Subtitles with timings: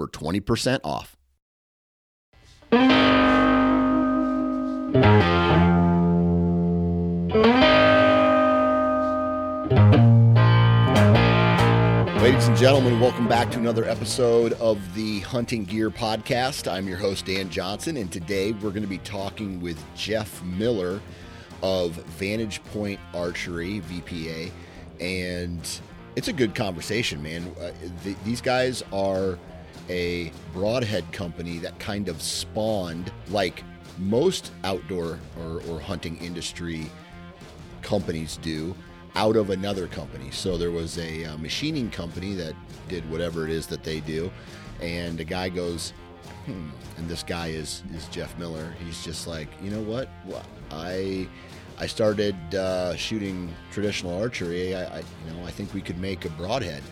[0.00, 1.18] for 20% off.
[12.22, 16.70] Ladies and gentlemen, welcome back to another episode of the Hunting Gear Podcast.
[16.70, 21.02] I'm your host, Dan Johnson, and today we're going to be talking with Jeff Miller
[21.62, 24.50] of Vantage Point Archery, VPA.
[24.98, 25.80] And
[26.16, 27.54] it's a good conversation, man.
[27.60, 27.72] Uh,
[28.02, 29.38] th- these guys are
[29.90, 33.64] a broadhead company that kind of spawned, like
[33.98, 36.86] most outdoor or, or hunting industry
[37.82, 38.74] companies do,
[39.16, 40.30] out of another company.
[40.30, 42.54] So there was a, uh, machining company that
[42.88, 44.30] did whatever it is that they do,
[44.80, 45.92] and a guy goes,
[46.46, 48.74] hmm, and this guy is is Jeff Miller.
[48.84, 50.08] He's just like, you know what?
[50.24, 51.28] Well, I
[51.78, 54.74] I started uh, shooting traditional archery.
[54.74, 56.82] I, I you know I think we could make a broadhead,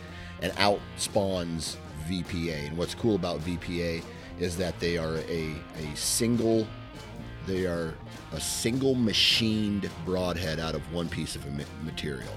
[0.43, 1.77] and out spawns
[2.09, 2.69] VPA.
[2.69, 4.03] And what's cool about VPA
[4.39, 6.67] is that they are a a single
[7.47, 7.95] they are
[8.33, 11.47] a single machined broadhead out of one piece of
[11.83, 12.29] material.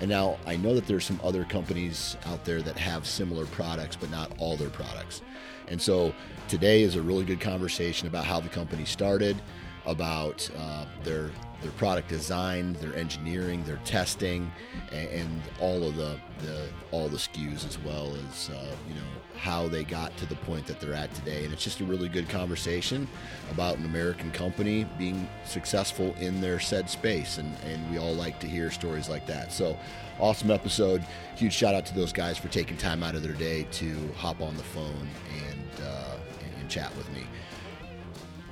[0.00, 3.96] And now I know that there's some other companies out there that have similar products,
[3.96, 5.22] but not all their products.
[5.68, 6.14] And so
[6.48, 9.36] today is a really good conversation about how the company started,
[9.84, 11.30] about uh, their
[11.62, 14.50] their product design, their engineering, their testing,
[14.92, 19.00] and, and all of the, the, all the SKUs as well as uh, you know
[19.36, 21.44] how they got to the point that they're at today.
[21.44, 23.06] And it's just a really good conversation
[23.50, 28.38] about an American company being successful in their said space, and and we all like
[28.40, 29.52] to hear stories like that.
[29.52, 29.78] So
[30.18, 31.04] awesome episode!
[31.36, 34.40] Huge shout out to those guys for taking time out of their day to hop
[34.40, 35.08] on the phone
[35.48, 36.16] and uh,
[36.60, 37.22] and chat with me.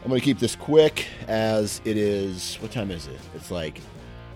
[0.05, 2.57] I'm going to keep this quick as it is.
[2.57, 3.19] What time is it?
[3.35, 3.81] It's like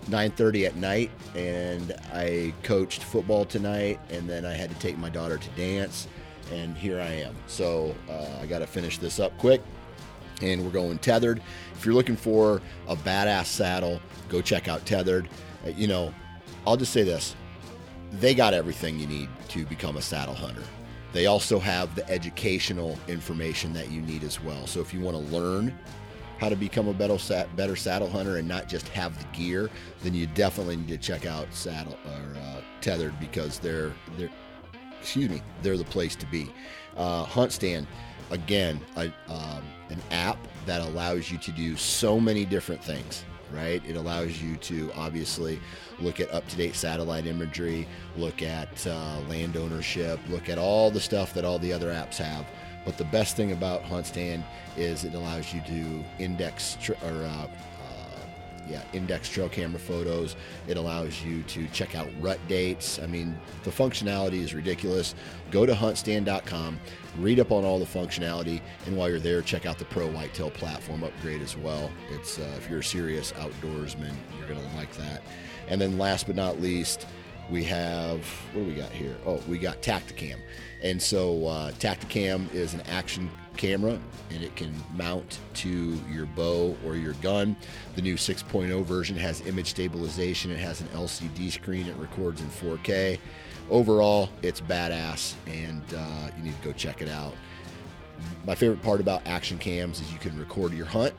[0.07, 5.09] 9:30 at night, and I coached football tonight, and then I had to take my
[5.09, 6.07] daughter to dance,
[6.51, 7.35] and here I am.
[7.45, 9.61] So uh, I got to finish this up quick,
[10.41, 11.39] and we're going tethered.
[11.75, 15.29] If you're looking for a badass saddle, go check out Tethered.
[15.63, 16.11] Uh, you know,
[16.65, 17.35] I'll just say this:
[18.13, 20.63] they got everything you need to become a saddle hunter.
[21.11, 24.67] They also have the educational information that you need as well.
[24.67, 25.77] So if you want to learn
[26.39, 27.17] how to become a better,
[27.55, 29.69] better saddle hunter and not just have the gear,
[30.03, 34.29] then you definitely need to check out Saddle or uh, Tethered because they're they're
[35.01, 36.49] excuse me they're the place to be.
[36.95, 37.85] Uh, HuntStand
[38.31, 43.81] again a, um, an app that allows you to do so many different things right?
[43.87, 45.59] It allows you to obviously
[46.01, 47.87] look at up to date satellite imagery,
[48.17, 52.17] look at uh, land ownership, look at all the stuff that all the other apps
[52.17, 52.45] have.
[52.85, 54.43] But the best thing about HuntStand
[54.77, 57.47] is it allows you to index tr- or uh,
[58.69, 60.35] yeah, index trail camera photos.
[60.67, 62.99] It allows you to check out rut dates.
[62.99, 65.15] I mean, the functionality is ridiculous.
[65.51, 66.79] Go to huntstand.com,
[67.17, 70.51] read up on all the functionality, and while you're there, check out the Pro Whitetail
[70.51, 71.91] platform upgrade as well.
[72.11, 75.23] It's uh, if you're a serious outdoorsman, you're gonna like that.
[75.69, 77.05] And then last but not least,
[77.49, 79.15] we have what do we got here?
[79.25, 80.37] Oh, we got Tactacam.
[80.83, 83.99] And so uh, Tactacam is an action camera
[84.29, 87.55] and it can mount to your bow or your gun.
[87.95, 92.47] The new 6.0 version has image stabilization, it has an LCD screen, it records in
[92.47, 93.19] 4K.
[93.69, 97.35] Overall, it's badass and uh, you need to go check it out.
[98.45, 101.13] My favorite part about action cams is you can record your hunt.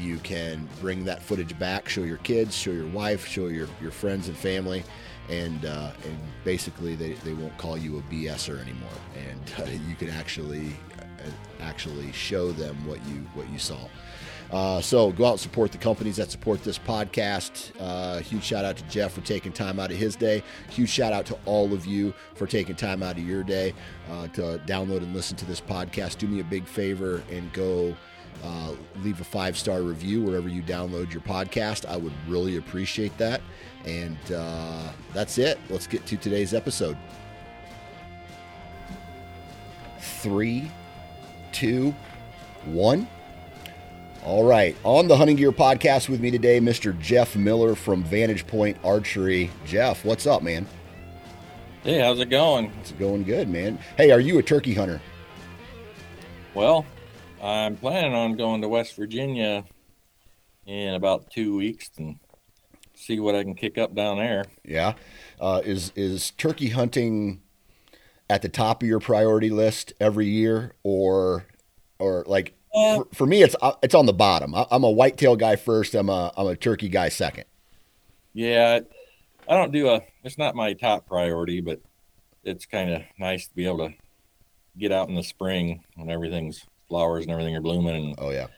[0.00, 3.90] You can bring that footage back, show your kids, show your wife, show your, your
[3.90, 4.82] friends and family
[5.30, 9.94] and uh, and basically they, they won't call you a BSer anymore, and uh, you
[9.94, 11.30] can actually uh,
[11.60, 13.78] actually show them what you what you saw.
[14.50, 17.70] Uh, so go out and support the companies that support this podcast.
[17.78, 20.42] Uh, huge shout out to Jeff for taking time out of his day.
[20.70, 23.72] Huge shout out to all of you for taking time out of your day
[24.10, 26.18] uh, to download and listen to this podcast.
[26.18, 27.94] Do me a big favor and go
[28.42, 28.72] uh,
[29.02, 31.86] leave a five star review wherever you download your podcast.
[31.86, 33.40] I would really appreciate that.
[33.84, 35.58] And uh, that's it.
[35.68, 36.96] Let's get to today's episode.
[39.98, 40.70] Three,
[41.52, 41.94] two,
[42.66, 43.08] one.
[44.24, 44.76] All right.
[44.84, 46.98] On the Hunting Gear podcast with me today, Mr.
[46.98, 49.50] Jeff Miller from Vantage Point Archery.
[49.64, 50.66] Jeff, what's up, man?
[51.82, 52.70] Hey, how's it going?
[52.80, 53.78] It's going good, man.
[53.96, 55.00] Hey, are you a turkey hunter?
[56.52, 56.84] Well,
[57.42, 59.64] I'm planning on going to West Virginia
[60.66, 62.18] in about two weeks and
[62.94, 64.44] see what I can kick up down there.
[64.64, 64.94] Yeah,
[65.40, 67.40] uh, is is turkey hunting
[68.28, 71.46] at the top of your priority list every year, or
[71.98, 72.96] or like Yeah.
[72.98, 74.54] for, for me, it's uh, it's on the bottom.
[74.54, 75.94] I, I'm a whitetail guy first.
[75.94, 77.44] I'm a I'm a turkey guy second.
[78.34, 78.80] Yeah,
[79.48, 80.02] I don't do a.
[80.24, 81.80] It's not my top priority, but
[82.44, 83.94] it's kind of nice to be able to
[84.78, 88.48] get out in the spring when everything's flowers and everything are blooming and, Oh yeah.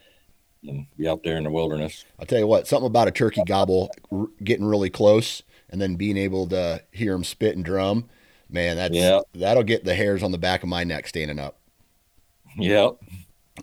[0.67, 2.05] and be out there in the wilderness.
[2.19, 5.95] I'll tell you what, something about a turkey gobble r- getting really close and then
[5.95, 8.09] being able to hear him spit and drum,
[8.51, 9.21] man, that's Yeah.
[9.35, 11.59] that'll get the hairs on the back of my neck standing up.
[12.59, 12.97] Yep.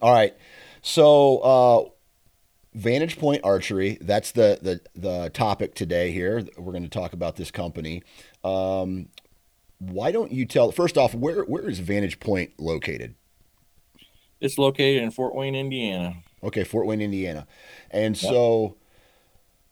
[0.01, 0.35] All right.
[0.81, 1.89] So, uh,
[2.75, 6.43] Vantage Point Archery, that's the, the, the topic today here.
[6.57, 8.03] We're going to talk about this company.
[8.43, 9.09] Um,
[9.79, 13.15] why don't you tell, first off, where, where is Vantage Point located?
[14.41, 16.15] It's located in Fort Wayne, Indiana.
[16.43, 17.45] Okay, Fort Wayne, Indiana.
[17.91, 18.77] And so,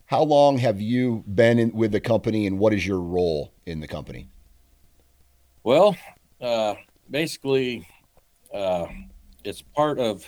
[0.05, 3.79] how long have you been in, with the company and what is your role in
[3.79, 4.29] the company?
[5.63, 5.95] Well,
[6.41, 6.75] uh,
[7.09, 7.87] basically,
[8.53, 8.87] uh,
[9.43, 10.25] it's part of.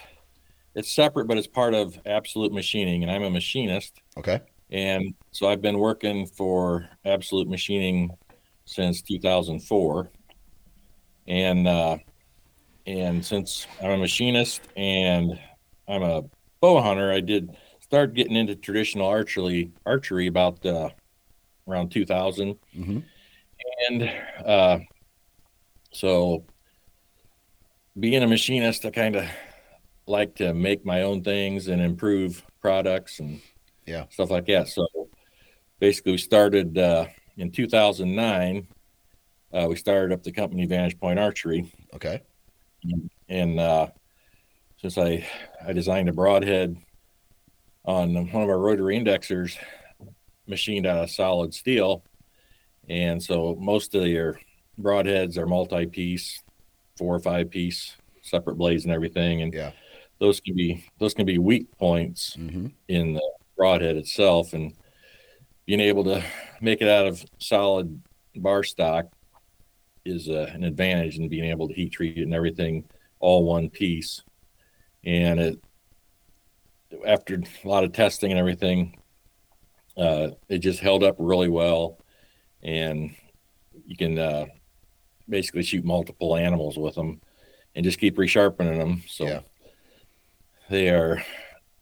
[0.76, 4.00] It's separate, but it's part of Absolute Machining, and I'm a machinist.
[4.18, 4.40] Okay.
[4.70, 8.12] And so I've been working for Absolute Machining
[8.66, 10.10] since 2004.
[11.28, 11.98] And uh,
[12.90, 15.40] and since I'm a machinist and
[15.88, 16.24] I'm a
[16.60, 20.90] bow hunter, I did start getting into traditional archery archery about uh,
[21.68, 22.58] around 2000.
[22.74, 23.00] hmm
[23.90, 24.12] And
[24.44, 24.80] uh,
[25.94, 26.46] so
[28.00, 29.26] being a machinist, I kind of
[30.08, 33.42] like to make my own things and improve products and
[33.86, 34.06] Yeah.
[34.10, 34.68] stuff like that.
[34.68, 34.88] So
[35.80, 37.06] basically, we started uh,
[37.38, 38.68] in 2009.
[39.54, 42.22] Uh, we started up the company Vantage Point Archery, Okay.
[43.28, 43.88] And uh,
[44.78, 45.28] since I
[45.66, 46.76] I designed a broadhead
[47.86, 49.58] on one of our rotary indexers,
[50.48, 52.04] machined out of solid steel,
[52.88, 54.40] and so most of your
[54.80, 56.42] broadheads are multi-piece,
[56.98, 59.72] four or five piece, separate blades and everything, and Yeah.
[60.20, 64.54] those can be those can be weak points hmm in the broadhead itself.
[64.54, 64.74] And
[65.68, 66.24] being able to
[66.62, 68.02] make it out of solid
[68.36, 69.06] bar stock
[70.06, 72.86] is uh, an advantage in being able to heat treat it and everything
[73.20, 74.22] all one piece.
[75.04, 75.60] And it
[77.06, 78.98] after a lot of testing and everything
[79.98, 82.00] uh, it just held up really well.
[82.64, 83.16] And
[83.86, 84.46] you can uh,
[85.28, 87.22] basically shoot multiple animals with them
[87.76, 89.42] and just keep resharpening them so Yeah.
[90.70, 91.24] they are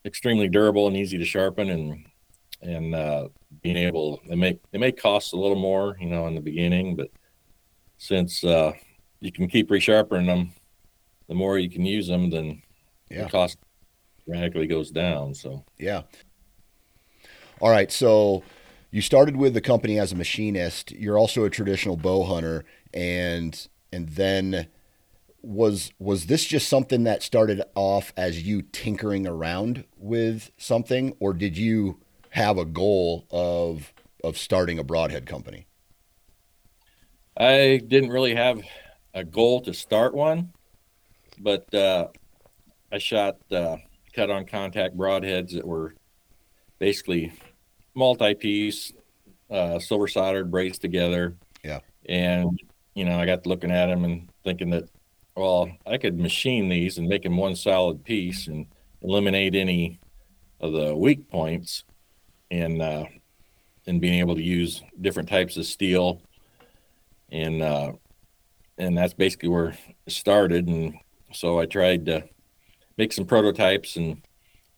[0.06, 2.06] extremely durable and easy to sharpen and
[2.62, 3.28] and uh,
[3.62, 6.96] being able they make they may cost a little more you know in the beginning
[6.96, 7.10] but
[7.98, 8.74] since uh,
[9.20, 10.52] you can keep resharpening them
[11.28, 12.62] the more you can use them then
[13.10, 13.24] Yeah.
[13.26, 13.58] the cost
[14.28, 16.04] radically goes down so Yeah.
[17.60, 17.92] All right.
[17.92, 18.44] So
[18.92, 20.92] you started with the company as a machinist.
[20.92, 24.68] You're also a traditional bow hunter, and and then
[25.42, 31.34] was was this just something that started off as you tinkering around with something, or
[31.34, 32.00] did you
[32.32, 33.94] have a goal of
[34.24, 35.67] of starting a broadhead company?
[37.39, 38.62] I didn't really have
[39.13, 40.51] a goal to start one,
[41.38, 42.07] but uh,
[42.92, 43.78] I shot uh,
[44.13, 45.94] cut on contact broadheads that were
[46.80, 47.31] basically
[47.94, 48.92] multi-piece,
[49.52, 51.35] uh, silver soldered, braced together.
[51.64, 51.80] Yeah.
[52.09, 52.59] And
[52.95, 54.90] you know, I got looking at them and thinking that,
[55.35, 58.66] well, I could machine these and make them one solid piece and
[59.04, 60.00] eliminate any
[60.59, 61.83] of the weak points,
[62.50, 63.06] and uh,
[63.85, 66.23] and being able to use different types of steel
[67.31, 67.94] and uh,
[68.78, 69.69] and that's basically where
[70.06, 70.68] it started.
[70.68, 70.96] And
[71.34, 72.24] so I tried to
[72.98, 74.26] make some prototypes, and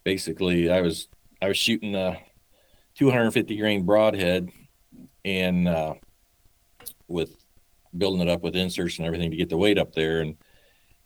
[0.04, 1.08] basically I was
[1.42, 2.18] I was shooting a
[2.96, 4.50] 250 grain broadhead,
[5.26, 5.94] and uh,
[7.08, 7.36] with
[7.98, 10.36] building it up with inserts and everything to get the weight up there, and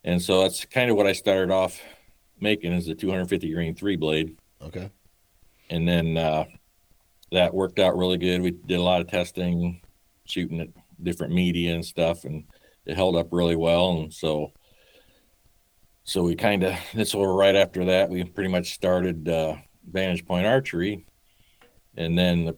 [0.04, 1.80] and so that's kind of what I started off
[2.40, 4.90] making is a 250 grain three blade Okay.
[5.70, 6.44] and then uh,
[7.32, 8.42] that worked out really good.
[8.42, 9.80] We did a lot of testing,
[10.26, 10.68] shooting at
[11.04, 12.46] different media and stuff, and
[12.86, 13.98] it held up really well.
[13.98, 14.52] And so,
[16.04, 19.56] so we kind of that's what right after that we pretty much started uh,
[19.92, 21.06] Vantage Point Archery,
[21.98, 22.56] and then the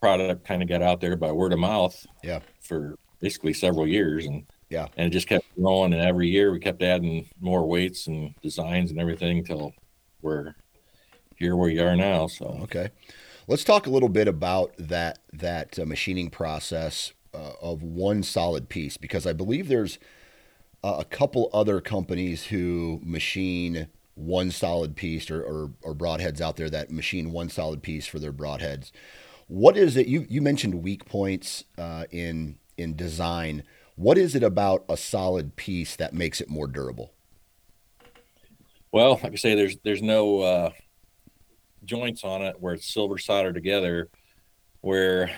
[0.00, 2.04] product kind of got out there by word of mouth.
[2.22, 2.40] Yeah.
[2.60, 4.88] For basically several years, and Yeah.
[4.96, 5.92] and it just kept growing.
[5.92, 9.72] And every year we kept adding more weights and designs and everything till
[10.20, 10.54] we're
[11.36, 12.26] here where you are now.
[12.26, 12.58] So.
[12.64, 12.90] Okay.
[13.46, 18.68] Let's talk a little bit about that that uh, machining process uh, of one solid
[18.68, 19.98] piece because I believe there's
[20.82, 26.56] uh, a couple other companies who machine one solid piece or, or, or broadheads out
[26.56, 28.92] there that machine one solid piece for their broadheads.
[29.48, 30.06] What is it?
[30.06, 33.62] You, you mentioned weak points uh, in in design.
[33.96, 37.12] What is it about a solid piece that makes it more durable?
[38.92, 40.70] Well, like I say, there's there's no uh,
[41.84, 44.08] joints on it where it's silver soldered together,
[44.80, 45.30] where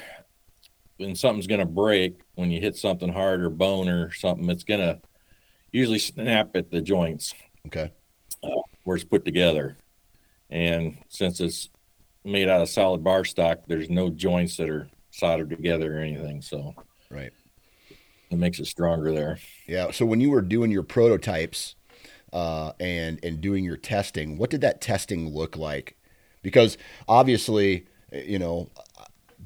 [0.98, 4.64] when something's going to break when you hit something hard or bone or something, it's
[4.64, 5.00] going to
[5.72, 7.34] usually snap at the joints.
[7.66, 7.90] Okay.
[8.42, 8.50] Uh,
[8.84, 9.76] where it's put together,
[10.50, 11.70] and since it's
[12.24, 16.42] made out of solid bar stock, there's no joints that are soldered together or anything.
[16.42, 16.74] So
[17.10, 17.32] right,
[18.30, 19.38] it makes it stronger there.
[19.66, 19.90] Yeah.
[19.90, 21.74] So when you were doing your prototypes
[22.32, 25.96] uh, and and doing your testing, what did that testing look like?
[26.42, 28.68] Because obviously, you know,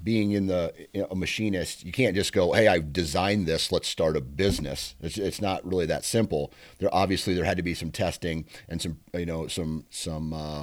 [0.02, 0.72] being in the
[1.10, 3.72] a machinist, you can't just go, "Hey, I've designed this.
[3.72, 6.52] Let's start a business." It's, it's not really that simple.
[6.78, 10.62] There obviously there had to be some testing and some you know some some uh,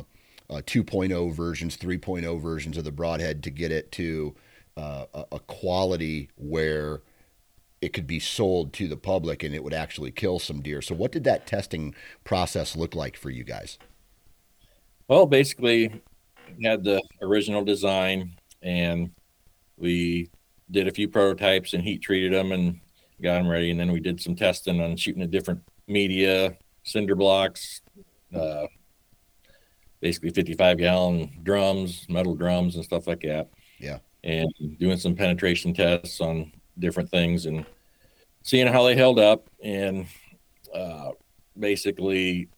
[0.50, 4.36] uh, 2.0 versions, 3.0 versions of the broadhead to get it to
[4.78, 7.02] uh, a quality where
[7.82, 10.82] it could be sold to the public and it would actually kill some deer.
[10.82, 13.78] So, what did that testing process look like for you guys?
[15.08, 16.02] Well, basically,
[16.58, 19.12] we had the original design and
[19.78, 20.30] we
[20.70, 22.82] did a few prototypes and heat treated them and
[23.22, 23.72] got them ready.
[23.72, 27.82] And then we did some testing on shooting a different media, cinder blocks,
[28.36, 28.68] uh,
[30.02, 33.50] basically 55 gallon drums, metal drums, and stuff like that.
[33.80, 34.00] Yeah.
[34.26, 37.66] And doing some penetration tests on different things and
[38.44, 40.08] seeing how they held up and
[40.74, 41.12] uh,
[41.58, 42.50] basically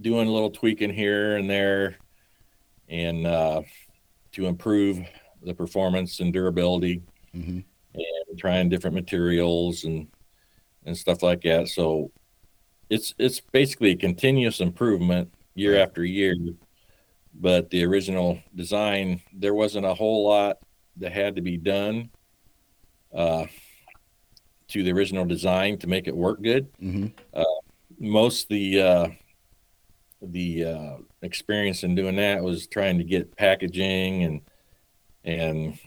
[0.00, 1.98] doing a little tweaking here and there
[2.88, 3.60] and uh,
[4.32, 5.04] to improve
[5.42, 7.02] the performance and durability
[7.34, 7.60] mm-hmm.
[7.94, 10.08] and trying different materials and
[10.86, 12.10] and stuff like that so
[12.88, 16.34] it's it's basically a continuous improvement year after year
[17.34, 20.58] but the original design there wasn't a whole lot
[20.96, 22.10] that had to be done
[23.14, 23.46] uh,
[24.68, 26.72] to the original design to make it work good.
[26.80, 27.06] Mm-hmm.
[27.34, 27.44] Uh,
[27.98, 29.08] most the uh,
[30.22, 34.40] the uh, experience in doing that was trying to get packaging and
[35.24, 35.78] and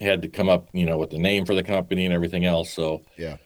[0.00, 2.72] had to come up, you know, with the name for the company and everything else.
[2.72, 3.36] So yeah.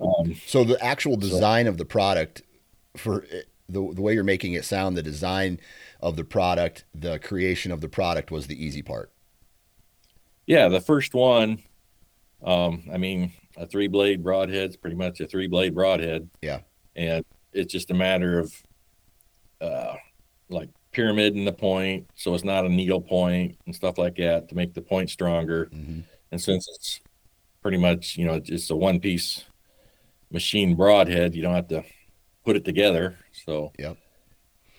[0.00, 2.42] Um, so the actual design so, of the product
[2.96, 3.24] for
[3.68, 5.60] the, the way you're making it sound, the design
[6.00, 9.12] of the product, the creation of the product was the easy part.
[10.46, 11.62] Yeah, the first one,
[12.42, 16.28] um, I mean, a three blade broadhead is pretty much a three blade broadhead.
[16.40, 16.60] Yeah.
[16.96, 18.52] And it's just a matter of
[19.60, 19.94] uh,
[20.48, 24.48] like pyramid in the point, so it's not a needle point and stuff like that
[24.48, 25.66] to make the point stronger.
[25.66, 26.00] Mm-hmm.
[26.30, 27.00] And since it's
[27.62, 29.44] pretty much, you know, it's a one piece
[30.30, 31.84] machine broadhead, you don't have to
[32.44, 33.16] put it together.
[33.32, 33.94] So, yeah.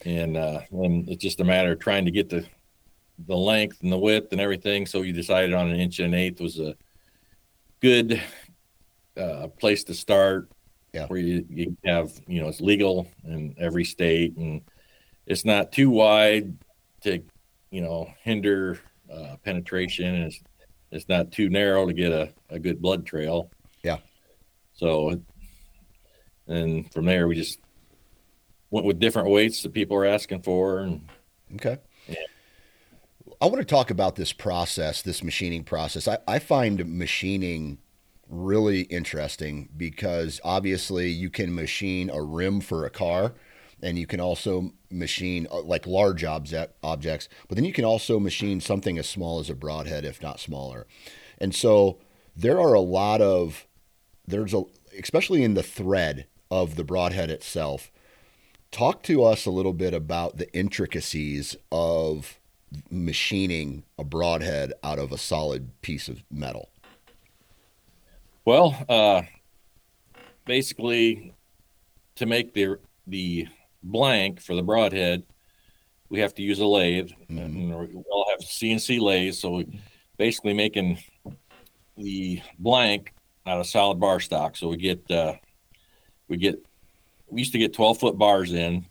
[0.06, 2.46] And uh, and it's just a matter of trying to get the
[3.28, 4.86] the length and the width and everything.
[4.86, 6.76] So you decided on an inch and an eighth was a
[7.80, 8.22] good
[9.16, 10.50] uh, place to start.
[10.94, 11.08] Yeah.
[11.08, 14.62] Where you, you have, you know, it's legal in every state and
[15.26, 16.58] it's not too wide
[17.04, 17.22] to,
[17.72, 18.80] you know, hinder
[19.12, 20.16] uh, penetration.
[20.16, 20.42] And it's,
[20.92, 23.52] it's not too narrow to get a, a good blood trail.
[23.84, 23.98] Yeah.
[24.74, 25.22] So,
[26.48, 27.60] and from there, we just
[28.70, 30.80] went with different weights that people are asking for.
[30.80, 31.08] And,
[31.56, 31.78] okay.
[32.08, 32.16] Yeah.
[33.42, 36.08] I want to talk about this process, this machining process.
[36.08, 37.78] I, I find machining
[38.30, 43.34] really interesting because obviously you can machine a rim for a car
[43.84, 48.20] and you can also machine uh, like large object, objects, but then you can also
[48.20, 50.88] machine something as small as a broadhead, if not smaller.
[51.38, 52.00] And so
[52.36, 53.68] there are a lot of,
[54.26, 54.64] there's a,
[54.98, 57.92] especially in the thread of the broadhead itself.
[58.72, 62.40] Talk to us a little bit about the intricacies of
[62.90, 66.70] machining a broadhead out of a solid piece of metal?
[68.46, 69.24] Well, uh,
[70.46, 71.34] basically,
[72.16, 73.48] to make the the
[73.84, 75.24] blank for the broadhead,
[76.10, 77.10] we have to use a lathe.
[77.30, 77.74] Mm-hmm.
[77.74, 79.82] we all have CNC lathes, so we
[80.18, 81.00] basically making
[81.98, 83.14] the blank
[83.46, 84.56] out of solid bar stock.
[84.56, 85.34] So we get uh,
[86.28, 86.64] we get
[87.28, 88.86] we used to get twelve foot bars in,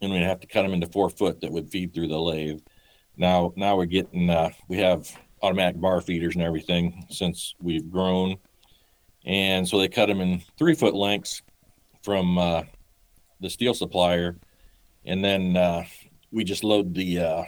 [0.00, 2.60] and we'd have to cut them into four foot that would feed through the lathe.
[3.16, 5.10] Now, now we're getting uh, we have
[5.42, 8.36] automatic bar feeders and everything since we've grown,
[9.24, 11.42] and so they cut them in three foot lengths
[12.02, 12.62] from uh,
[13.40, 14.36] the steel supplier,
[15.04, 15.84] and then uh,
[16.30, 17.44] we just load the uh,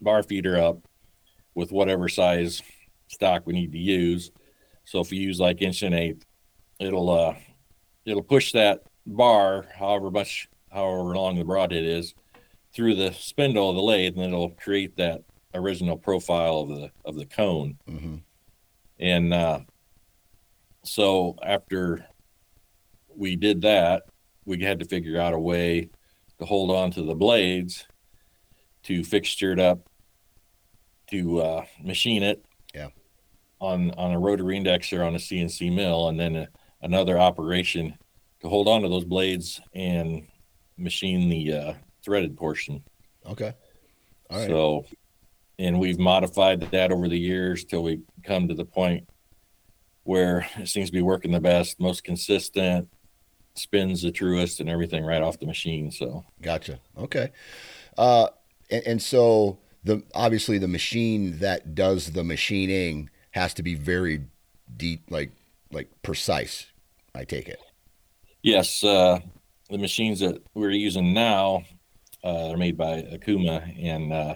[0.00, 0.78] bar feeder up
[1.54, 2.62] with whatever size
[3.08, 4.30] stock we need to use.
[4.84, 6.24] So if you use like inch and eighth,
[6.78, 7.34] it'll uh,
[8.04, 12.14] it'll push that bar, however much, however long the broadhead is,
[12.72, 15.22] through the spindle of the lathe, and it'll create that
[15.54, 17.78] original profile of the of the cone.
[17.88, 18.16] Mm-hmm.
[18.98, 19.60] And uh,
[20.84, 22.06] so after
[23.14, 24.04] we did that,
[24.50, 25.88] we had to figure out a way
[26.40, 27.86] to hold on to the blades
[28.82, 29.88] to fixture it up
[31.08, 32.88] to uh, machine it Yeah.
[33.60, 36.48] on on a rotary indexer on a CNC mill, and then a,
[36.82, 37.96] another operation
[38.40, 40.26] to hold on to those blades and
[40.76, 42.82] machine the uh, threaded portion.
[43.26, 43.52] Okay.
[44.30, 44.48] All right.
[44.48, 44.86] So,
[45.58, 49.08] and we've modified that over the years till we come to the point
[50.04, 52.88] where it seems to be working the best, most consistent,
[53.54, 55.90] spins the truest, and everything right off the machine.
[55.90, 56.80] So, Gotcha.
[56.96, 57.30] Okay.
[57.98, 58.28] Uh,
[58.70, 64.22] and, and so the obviously the machine that does the machining has to be very
[64.76, 65.30] deep, like
[65.72, 66.66] like precise.
[67.14, 67.60] I take it.
[68.42, 69.18] yes, uh,
[69.68, 71.64] the machines that we're using now
[72.24, 74.34] uh, are made by Okuma, and uh,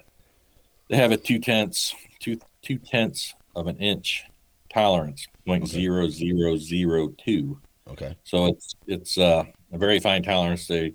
[0.88, 4.24] they have a two tenths, two two tenths of an inch
[4.72, 5.72] tolerance, point Okay.
[5.72, 7.60] zero zero zero two.
[7.90, 8.16] Okay.
[8.24, 10.66] So it's it's uh, a very fine tolerance.
[10.66, 10.94] They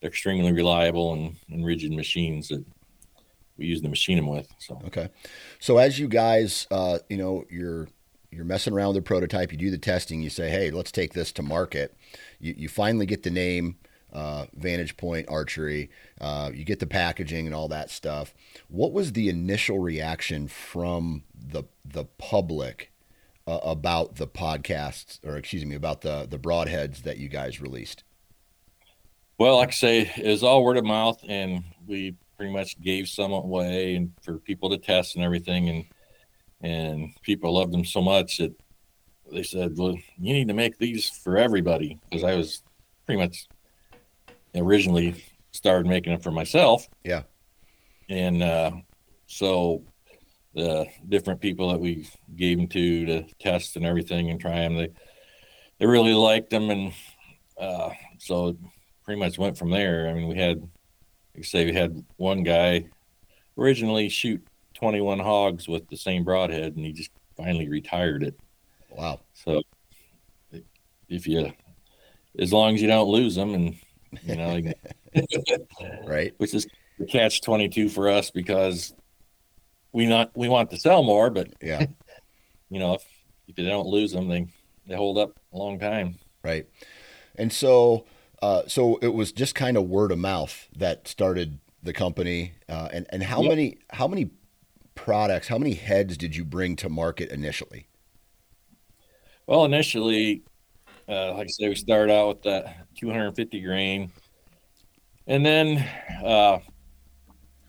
[0.00, 2.64] they're extremely reliable and, and rigid machines that
[3.58, 4.48] we use to machine them with.
[4.58, 5.08] So Okay.
[5.60, 7.88] So as you guys, uh, you know, you're
[8.30, 9.52] you're messing around with the prototype.
[9.52, 10.22] You do the testing.
[10.22, 11.96] You say, "Hey, let's take this to market."
[12.40, 13.76] You, you finally get the name,
[14.12, 15.90] uh, Vantage Point Archery.
[16.20, 18.34] Uh, you get the packaging and all that stuff.
[18.68, 22.92] What was the initial reaction from the the public
[23.46, 28.04] uh, about the podcasts, or excuse me, about the the broadheads that you guys released?
[29.40, 33.08] well, like I say, it was all word of mouth, and we pretty much gave
[33.08, 35.84] some away and for people to test and everything, and
[36.60, 38.52] and people loved them so much that
[39.32, 42.62] they said, "Well, you need to make these for everybody," because I was
[43.06, 43.48] pretty much
[44.54, 46.86] originally started making them for myself.
[47.02, 47.22] Yeah.
[48.10, 48.72] and uh,
[49.26, 49.82] so
[50.54, 54.76] the different people that we gave them to to test and everything and try them,
[54.76, 54.88] they
[55.78, 56.92] they really liked them, and
[57.58, 58.56] uh, so it
[59.04, 60.08] pretty much went from there.
[60.08, 62.86] I mean, we had, like I say, we had one guy
[63.56, 68.38] originally shoot 21 hogs with the same broadhead, and he just finally retired it.
[68.90, 69.20] Wow.
[69.32, 69.62] So
[71.08, 71.52] if you,
[72.38, 73.76] as long as you don't lose them, and
[74.22, 74.60] you know,
[76.04, 76.34] Right.
[76.38, 76.66] which is
[77.08, 78.92] catch 22 for us because
[79.92, 81.86] we not we want to sell more, but Yeah.
[82.70, 83.04] you know, if,
[83.48, 84.46] if you don't lose them, they
[84.86, 86.18] they hold up a long time.
[86.44, 86.66] right?
[87.36, 88.06] And so,
[88.42, 92.54] uh, so it was just kind of word of mouth that started the company.
[92.68, 93.50] Uh, and and how Yep.
[93.50, 94.30] many how many
[94.94, 97.88] products, how many heads did you bring to market initially?
[99.46, 100.44] Well, initially,
[101.08, 104.12] uh, like I say, we started out with that 250 grain,
[105.26, 105.78] and then
[106.24, 106.58] uh,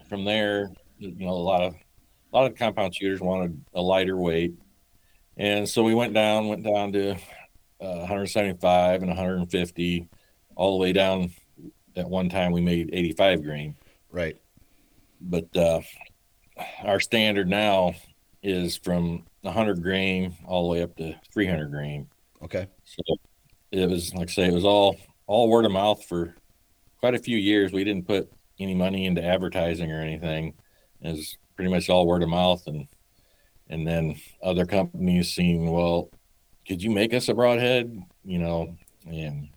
[0.10, 1.76] from there, you know, a lot of
[2.32, 4.54] a lot of compound shooters wanted a lighter weight,
[5.38, 7.12] and so we went down, went down to
[7.82, 10.10] uh, 175 and 150,
[10.56, 11.32] all the way down.
[11.96, 13.76] At one time, we made 85 grain,
[14.10, 14.38] Right.
[15.20, 15.82] but uh,
[16.84, 17.96] our standard now
[18.44, 22.08] is from 100 grain all the way up to 300 grain.
[22.42, 22.68] Okay.
[22.86, 23.02] So
[23.72, 24.96] it was like I say, it was all
[25.28, 26.36] all word of mouth for
[27.00, 27.72] quite a few years.
[27.72, 30.54] We didn't put any money into advertising or anything.
[31.02, 32.88] Was pretty much all word of mouth and
[33.70, 36.10] and then other companies seeing, well,
[36.68, 38.02] could you make us a broadhead?
[38.26, 39.50] You know, and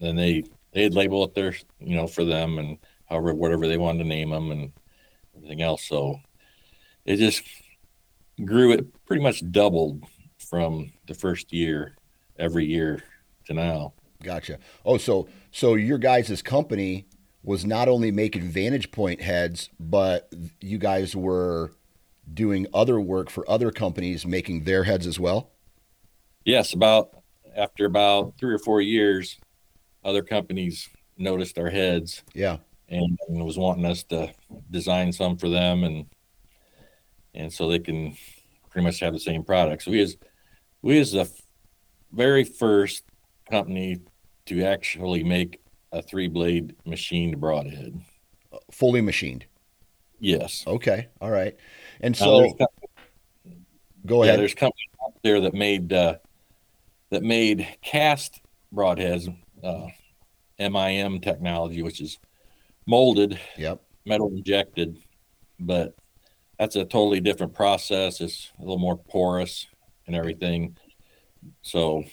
[0.00, 2.76] then they they'd label it their you know for them and
[3.06, 4.70] however whatever they wanted to name them and
[5.34, 5.82] everything else.
[5.82, 6.20] So
[7.06, 7.42] it just
[8.44, 8.72] grew.
[8.72, 10.04] It pretty much doubled
[10.36, 11.96] from the first year
[12.38, 13.02] every year
[13.46, 13.94] to now.
[14.22, 14.58] Gotcha.
[14.84, 17.06] Oh, so so your guys' company
[17.42, 21.72] was not only making Vantage Point heads, but you guys were
[22.34, 25.50] doing other work for other companies making their heads as well.
[26.44, 27.10] Yes, about
[27.56, 29.38] after about three or four years,
[30.04, 32.58] other companies noticed our heads Yeah.
[32.88, 34.32] and, and was wanting us to
[34.70, 36.06] design some for them and
[37.34, 38.16] and so they can
[38.70, 39.86] pretty much have the same products.
[39.86, 40.16] We as
[40.82, 41.30] we as the
[42.12, 43.04] very first
[43.50, 44.00] company
[44.46, 45.60] to actually make
[45.92, 48.00] a three blade machined broadhead.
[48.72, 49.44] Fully machined.
[50.18, 50.64] Yes.
[50.66, 51.08] Okay.
[51.20, 51.56] All right.
[52.00, 52.56] And so
[54.06, 54.40] go yeah, ahead.
[54.40, 56.16] there's companies out there that made uh,
[57.10, 58.40] that made cast
[58.74, 59.86] broadheads, uh,
[60.58, 62.18] MIM technology, which is
[62.86, 63.82] molded Yep.
[64.04, 64.98] metal injected,
[65.58, 65.94] but
[66.58, 68.20] that's a totally different process.
[68.20, 69.66] It's a little more porous
[70.06, 70.76] and everything.
[71.62, 72.04] So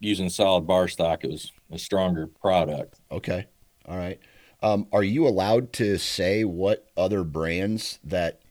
[0.00, 3.00] using solid bar stock, it was a stronger product.
[3.10, 3.46] Okay.
[3.86, 4.20] All right.
[4.62, 8.42] Um, are you allowed to say what other brands that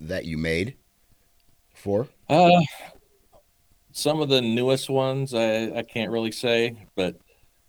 [0.00, 0.74] that you made
[1.74, 2.08] for?
[2.28, 2.60] Uh,
[3.92, 7.16] some of the newest ones I, I can't really say, but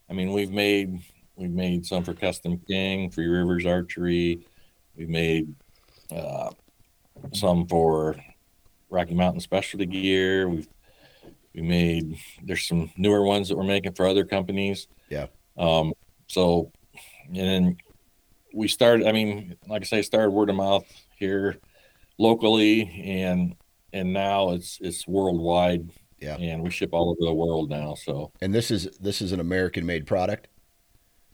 [0.10, 1.02] I mean we've made
[1.36, 4.48] we've made some for Kustom King, Three Rivers Archery.
[4.96, 5.54] We've made
[6.10, 6.50] uh,
[7.34, 8.16] some for
[8.90, 10.50] Rocky Mountain Specialty Gear.
[10.50, 10.68] We've
[11.58, 14.88] we made there's some newer ones that we're making for other companies.
[15.10, 15.26] Yeah.
[15.58, 15.94] Um.
[16.28, 16.72] So,
[17.26, 17.78] and then
[18.54, 19.08] we started.
[19.08, 20.86] I mean, like I say, started word of mouth
[21.18, 21.58] here
[22.20, 23.56] locally, and
[23.92, 25.90] and now it's it's worldwide.
[26.20, 26.36] Yeah.
[26.38, 27.96] And we ship all over the world now.
[27.96, 28.32] So.
[28.42, 30.48] And this is this is an American made product.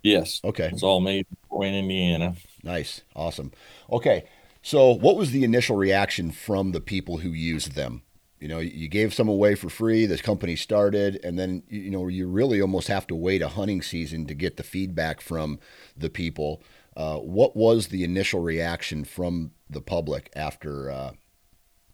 [0.04, 0.42] Yes.
[0.44, 0.70] Okay.
[0.72, 2.36] It's all made in Indiana.
[2.64, 3.02] Nice.
[3.16, 3.52] Awesome.
[3.90, 4.26] Okay.
[4.62, 8.04] So, what was the initial reaction from the people who used them?
[8.44, 10.06] You know, you gave some away for free.
[10.06, 13.82] This company started, and then you know you really almost have to wait a hunting
[13.82, 15.62] season to get the feedback from
[15.96, 16.62] the people.
[16.98, 21.12] Uh, what was the initial reaction from the public after uh,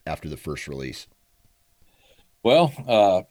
[0.08, 1.06] after the first release?
[2.42, 3.22] Well, uh,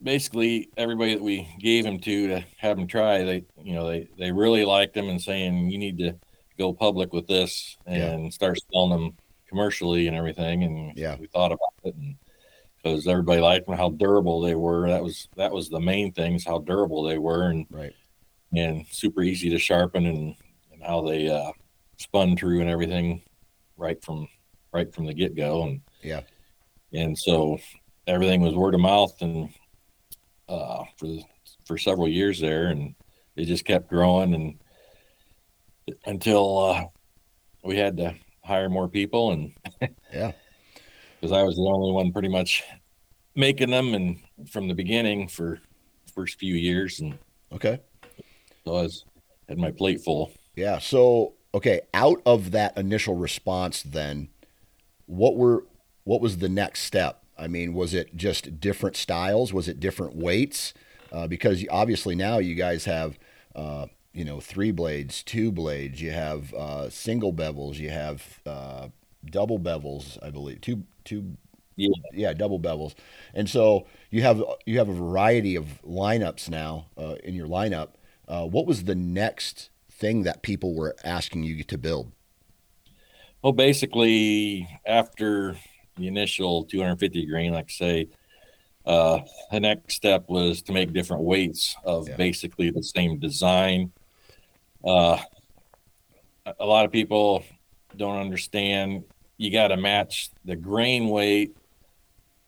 [0.00, 4.08] basically everybody that we gave them to to have them try, they you know they
[4.20, 6.12] they really liked them and saying you need to
[6.56, 8.30] go public with this and yeah.
[8.30, 9.16] start selling them
[9.48, 10.62] commercially and everything.
[10.62, 12.14] And yeah, we thought about it and
[12.86, 14.88] because everybody liked them, how durable they were.
[14.88, 17.92] That was that was the main things, how durable they were, and right,
[18.54, 20.34] and super easy to sharpen, and,
[20.72, 21.52] and how they uh,
[21.98, 23.22] spun through and everything,
[23.76, 24.28] right from
[24.72, 26.20] right from the get go, and yeah,
[26.92, 27.58] and so
[28.06, 29.48] everything was word of mouth, and
[30.48, 31.08] uh, for
[31.64, 32.94] for several years there, and
[33.34, 34.60] it just kept growing, and
[36.04, 36.84] until uh,
[37.64, 39.52] we had to hire more people, and
[40.12, 40.32] yeah
[41.20, 42.62] because I was the only one pretty much
[43.34, 44.18] making them and
[44.50, 45.58] from the beginning for
[46.06, 47.18] the first few years and
[47.52, 47.80] okay.
[48.64, 49.04] so I was
[49.48, 50.32] had my plate full.
[50.54, 54.28] Yeah so okay out of that initial response then
[55.06, 55.64] what were
[56.04, 57.22] what was the next step?
[57.38, 59.52] I mean was it just different styles?
[59.52, 60.74] Was it different weights?
[61.12, 63.18] Uh, because obviously now you guys have
[63.54, 68.88] uh, you know three blades two blades you have uh, single bevels you have uh,
[69.24, 70.60] double bevels I believe.
[70.60, 71.36] Two two
[71.76, 71.88] yeah.
[72.12, 72.94] yeah double bevels.
[73.34, 77.90] And so you have you have a variety of lineups now uh, in your lineup.
[78.28, 82.12] Uh, what was the next thing that people were asking you to build?
[83.42, 85.56] Well basically after
[85.96, 88.08] the initial 250 grain like I say
[88.86, 89.18] uh,
[89.50, 92.16] the next step was to make different weights of yeah.
[92.16, 93.92] basically the same design.
[94.84, 95.18] Uh,
[96.60, 97.42] a lot of people
[97.96, 99.04] don't understand
[99.38, 101.56] you got to match the grain weight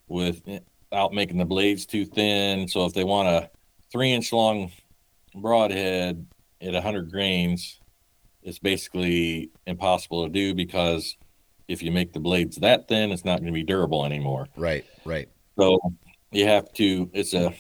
[0.09, 2.67] without making the blades too thin.
[2.69, 3.51] So if they want a
[3.93, 4.71] three inch long
[5.35, 6.27] broadhead
[6.61, 7.81] at 100 grains,
[8.43, 11.17] it's basically impossible to do because
[11.69, 14.49] if you make the blades that thin, it's not going to be durable anymore.
[14.57, 15.29] Right, right.
[15.59, 15.79] So
[16.33, 17.11] you have to.
[17.13, 17.55] It's a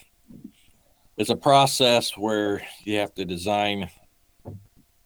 [1.18, 3.90] it's a process where you have to design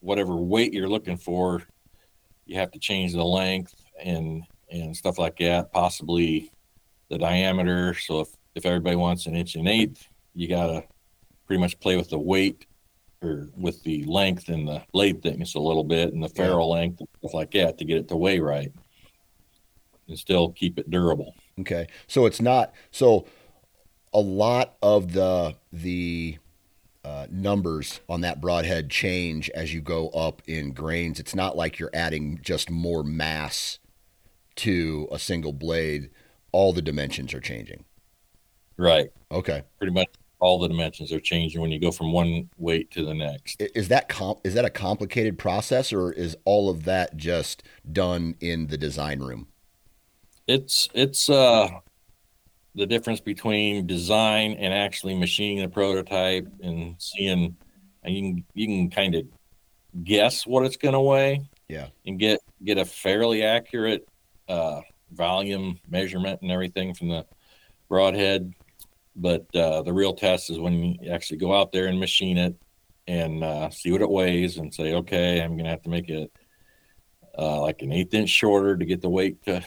[0.01, 1.63] whatever weight you're looking for.
[2.45, 5.73] You have to change the length and and stuff like that.
[5.73, 6.51] Possibly
[7.09, 7.95] the diameter.
[7.95, 10.85] So if if everybody wants an inch and eighth, you gotta
[11.47, 12.67] pretty much play with the weight
[13.23, 16.81] or with the length and the blade thickness a little bit and the ferrule yeah.
[16.81, 18.73] length and stuff like that to get it to weigh right
[20.09, 21.35] and still keep it durable.
[21.61, 21.87] Okay.
[22.07, 23.27] So it's not so
[24.13, 26.39] a lot of the the
[27.05, 31.19] uh, numbers on that broadhead change as you go up in grains.
[31.19, 33.79] It's not like you're adding just more mass
[34.57, 36.11] to a single blade,
[36.53, 37.85] all the dimensions are changing.
[38.77, 39.11] Right.
[39.31, 39.63] Okay.
[39.79, 40.09] Pretty much
[40.41, 43.61] all the dimensions are changing when you go from one weight to the next.
[43.61, 48.35] Is that comp- is that a complicated process or is all of that just done
[48.41, 49.47] in the design room?
[50.49, 51.69] It's it's uh
[52.75, 57.57] the difference between design and actually machining a prototype and seeing
[58.03, 59.25] and you can you can kind of
[60.03, 61.43] guess what it's going to weigh.
[61.69, 61.89] Yeah.
[62.07, 64.09] And get get a fairly accurate
[64.49, 64.81] uh,
[65.13, 67.27] volume measurement and everything from the
[67.89, 68.53] broadhead.
[69.15, 72.57] But uh, the real test is when you actually go out there and machine it
[73.07, 76.09] and uh, see what it weighs and say, okay, I'm going to have to make
[76.09, 76.33] it
[77.37, 79.63] uh, like an eighth inch shorter to get the weight to,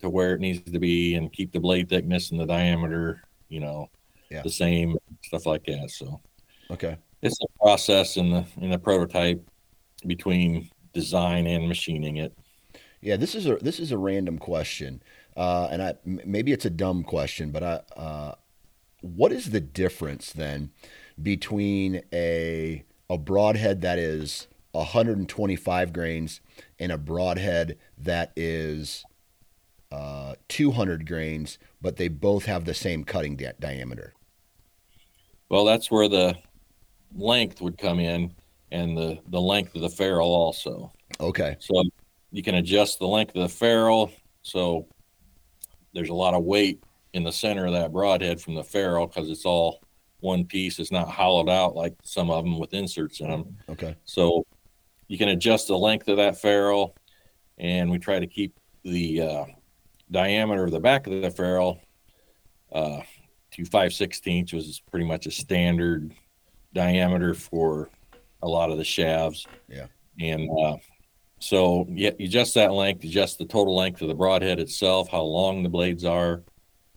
[0.00, 3.60] to where it needs to be and keep the blade thickness and the diameter, you
[3.60, 3.88] know,
[4.30, 4.42] yeah.
[4.42, 5.90] the same stuff like that.
[5.90, 6.20] So,
[6.70, 9.42] okay, it's a process in the in the prototype
[10.06, 12.36] between design and machining it.
[13.00, 15.02] Yeah, this is a this is a random question,
[15.36, 18.34] uh, and I m- maybe it's a dumb question, but I uh,
[19.00, 20.70] what is the difference then
[21.22, 26.40] between a a broadhead that is 125 grains
[26.78, 29.04] and a broadhead that is
[29.92, 34.14] uh, 200 grains, but they both have the same cutting di- diameter?
[35.48, 36.36] Well, that's where the
[37.14, 38.34] length would come in
[38.72, 40.92] and the, the length of the ferrule also.
[41.20, 41.56] Okay.
[41.60, 41.84] So
[42.32, 44.10] you can adjust the length of the ferrule.
[44.42, 44.88] So
[45.92, 49.30] there's a lot of weight in the center of that broadhead from the ferrule because
[49.30, 49.80] it's all
[50.20, 50.78] one piece.
[50.78, 53.56] It's not hollowed out like some of them with inserts in them.
[53.68, 53.96] Okay.
[54.04, 54.44] So
[55.08, 56.96] you can adjust the length of that ferrule,
[57.58, 59.44] and we try to keep the uh,
[60.10, 61.80] diameter of the back of the ferrule
[62.72, 63.00] uh,
[63.52, 66.14] to 5 16ths, which is pretty much a standard
[66.72, 67.90] diameter for
[68.42, 69.46] a lot of the shafts.
[69.68, 69.86] Yeah.
[70.20, 70.76] And uh,
[71.38, 75.22] so yeah, you adjust that length, adjust the total length of the broadhead itself, how
[75.22, 76.42] long the blades are.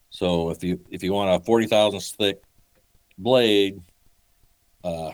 [0.09, 2.41] So if you if you want a 40 thousandths thick
[3.17, 3.81] blade,
[4.83, 5.11] uh,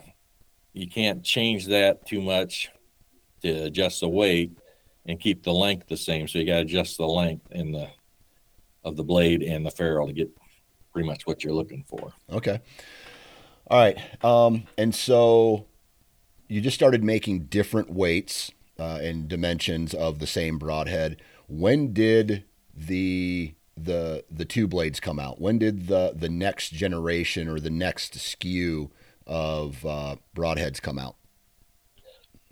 [0.74, 2.70] you can't change that too much
[3.42, 4.52] to adjust the weight
[5.06, 6.28] and keep the length the same.
[6.28, 7.90] So you got to adjust the length in the
[8.84, 10.30] of the blade and the ferrule to get
[10.94, 12.14] pretty much what you're looking for.
[12.32, 12.60] Okay.
[13.68, 13.98] All right.
[14.24, 15.66] Um, and so
[16.48, 21.22] you just started making different weights uh, and dimensions of the same broadhead.
[21.48, 25.42] When did the the the two blades come out?
[25.42, 28.90] When did the the next generation or the next SKU
[29.26, 31.16] of uh, broadheads come out?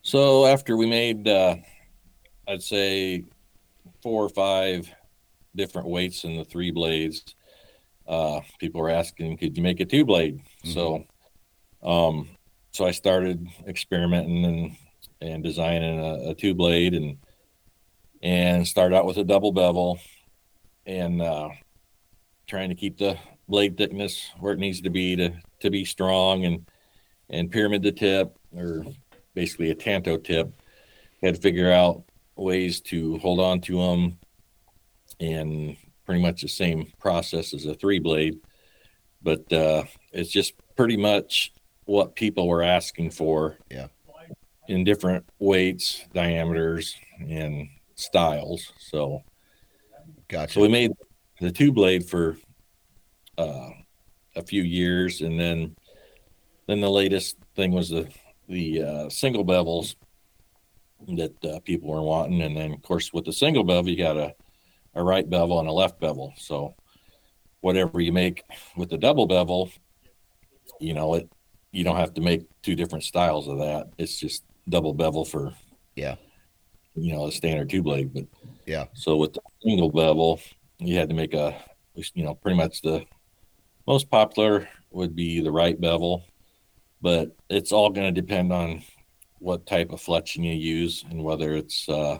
[0.01, 1.55] So after we made, uh,
[2.47, 3.23] I'd say
[4.01, 4.89] four or five
[5.55, 7.35] different weights in the three blades,
[8.07, 10.39] uh, people were asking, could you make a two blade?
[10.65, 10.71] Mm-hmm.
[10.71, 11.05] So,
[11.83, 12.29] um,
[12.71, 14.75] so I started experimenting and
[15.21, 17.17] and designing a, a two blade and
[18.21, 19.99] and start out with a double bevel
[20.85, 21.49] and uh,
[22.47, 26.45] trying to keep the blade thickness where it needs to be to to be strong
[26.45, 26.65] and
[27.29, 28.85] and pyramid the tip or
[29.33, 30.51] basically a tanto tip.
[31.21, 32.03] Had to figure out
[32.35, 34.17] ways to hold on to them
[35.19, 38.39] and pretty much the same process as a three blade,
[39.21, 41.53] but uh, it's just pretty much
[41.85, 43.57] what people were asking for.
[43.69, 43.87] Yeah.
[44.69, 48.71] In different weights, diameters, and styles.
[48.79, 49.23] So,
[50.29, 50.53] gotcha.
[50.53, 50.93] So we made
[51.41, 52.37] the two blade for
[53.37, 53.71] uh,
[54.37, 55.75] a few years, and then
[56.67, 58.07] then the latest thing was the
[58.47, 59.95] the uh, single bevels
[61.07, 64.17] that uh, people were wanting, and then of course with the single bevel, you got
[64.17, 64.33] a
[64.95, 66.33] a right bevel and a left bevel.
[66.37, 66.75] So
[67.61, 68.43] whatever you make
[68.77, 69.71] with the double bevel,
[70.79, 71.29] you know it.
[71.71, 73.89] You don't have to make two different styles of that.
[73.97, 75.53] It's just double bevel for
[75.95, 76.15] yeah,
[76.95, 78.13] you know, a standard two blade.
[78.13, 78.25] But
[78.65, 80.39] yeah, so with the single bevel,
[80.77, 81.55] you had to make a
[81.95, 83.05] you know pretty much the
[83.87, 86.23] most popular would be the right bevel
[87.03, 88.81] but it's all going to depend on
[89.43, 92.19] what type of fletching you use and whether it's uh,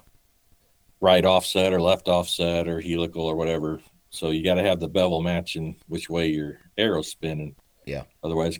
[0.99, 3.79] right offset or left offset or helical or whatever.
[4.09, 7.55] So you got to have the bevel matching which way your arrow's spinning.
[7.85, 8.03] Yeah.
[8.23, 8.59] Otherwise,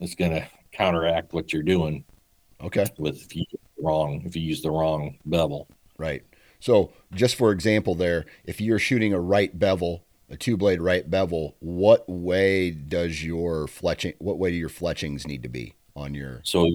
[0.00, 2.04] it's going to counteract what you're doing.
[2.62, 2.86] Okay.
[2.98, 3.44] With if you
[3.80, 5.68] wrong if you use the wrong bevel.
[5.98, 6.24] Right.
[6.58, 11.08] So just for example, there, if you're shooting a right bevel a two blade right
[11.08, 14.14] bevel, what way does your fletching?
[14.18, 16.40] What way do your fletchings need to be on your?
[16.44, 16.68] So,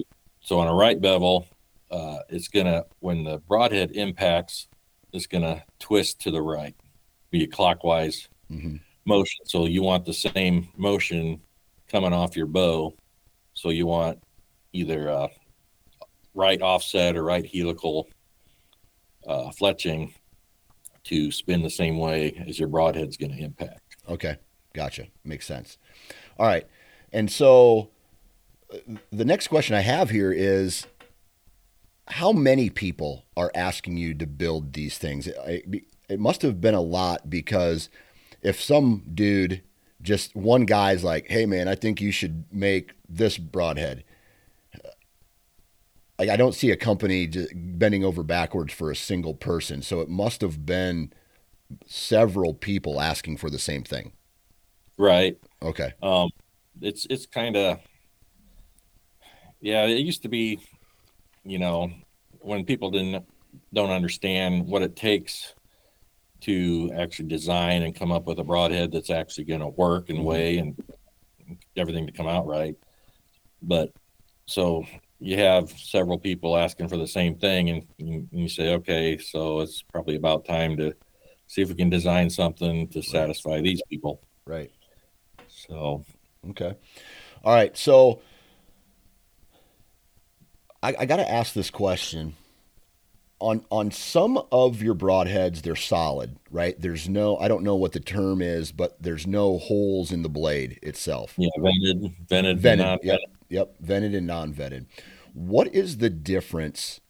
[0.44, 1.48] so on a right bevel,
[1.90, 4.68] uh, it's gonna when the broadhead impacts,
[5.12, 6.76] it's gonna twist to the right,
[7.30, 8.76] be a clockwise mm-hmm.
[9.06, 9.46] motion.
[9.46, 11.40] So you want the same motion
[11.88, 12.94] coming off your bow.
[13.54, 14.22] So you want
[14.74, 15.28] either uh,
[16.34, 18.08] right offset or right helical
[19.26, 20.12] uh, fletching
[21.04, 23.96] to spin the same way as your broadhead's going to impact.
[24.10, 24.36] Okay,
[24.74, 25.06] gotcha.
[25.24, 25.78] Makes sense.
[26.38, 26.66] All right,
[27.12, 27.88] and so
[29.12, 30.86] the next question I have here is
[32.08, 35.26] how many people are asking you to build these things?
[35.26, 37.88] It, it must have been a lot because
[38.42, 39.62] if some dude,
[40.02, 44.04] just one guy's like, "Hey man, I think you should make this broadhead,"
[46.18, 49.82] like I don't see a company bending over backwards for a single person.
[49.82, 51.12] So it must have been
[51.86, 54.12] several people asking for the same thing.
[54.98, 55.38] Right.
[55.62, 55.92] Okay.
[56.02, 56.30] Um,
[56.80, 57.80] it's it's kind of
[59.64, 59.86] yeah.
[59.86, 60.60] It used to be,
[61.42, 61.90] you know,
[62.40, 63.24] when people didn't
[63.72, 65.54] don't understand what it takes
[66.42, 70.22] to actually design and come up with a broadhead that's actually going to work and
[70.24, 70.76] weigh and
[71.76, 72.76] everything to come out right.
[73.62, 73.90] But
[74.44, 74.84] so
[75.18, 79.60] you have several people asking for the same thing, and you, you say, okay, so
[79.60, 80.94] it's probably about time to
[81.46, 84.20] see if we can design something to satisfy these people.
[84.46, 84.70] Right.
[85.48, 86.04] So,
[86.50, 86.74] okay.
[87.42, 87.74] All right.
[87.76, 88.20] So
[90.84, 92.34] I, I got to ask this question.
[93.40, 96.80] On on some of your broadheads, they're solid, right?
[96.80, 100.28] There's no, I don't know what the term is, but there's no holes in the
[100.28, 101.34] blade itself.
[101.36, 103.00] yeah, vented, vented, Vented.
[103.02, 103.20] Yep.
[103.48, 103.74] Yep.
[103.80, 104.86] Vented and non-vented.
[105.32, 107.00] What is the difference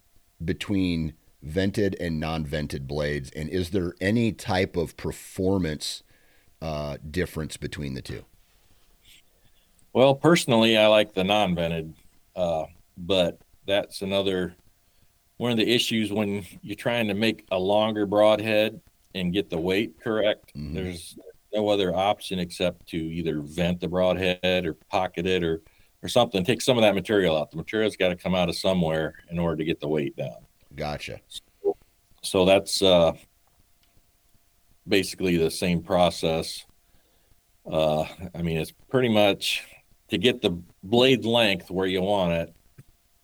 [0.42, 6.02] between vented and non-vented blades, and is there any type of performance
[6.62, 8.24] uh, difference between the two?
[9.92, 11.94] Well, personally, I like the non-vented,
[12.34, 12.64] uh,
[12.96, 14.54] but that's another
[15.36, 18.80] one of the issues when you're trying to make a longer broadhead
[19.14, 20.54] and get the weight correct.
[20.54, 20.74] Mhm.
[20.74, 21.18] There's
[21.52, 25.62] no other option except to either vent the broadhead or pocket it or
[26.02, 26.44] or something.
[26.44, 27.50] Take some of that material out.
[27.50, 30.44] The material's got to come out of somewhere in order to get the weight down.
[30.76, 31.18] Gotcha.
[32.22, 33.12] So that's uh,
[34.86, 36.66] basically the same process.
[37.64, 39.66] Uh, I mean, it's pretty much
[40.08, 40.50] to get the
[40.82, 42.54] blade length where you want it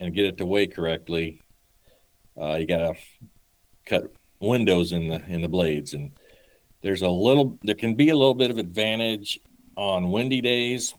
[0.00, 1.40] and get it to weigh correctly.
[2.40, 2.94] Uh, you gotta
[3.86, 6.12] cut windows in the in the blades, and
[6.82, 7.58] there's a little.
[7.62, 9.38] There can be a little bit of advantage
[9.76, 10.94] on windy days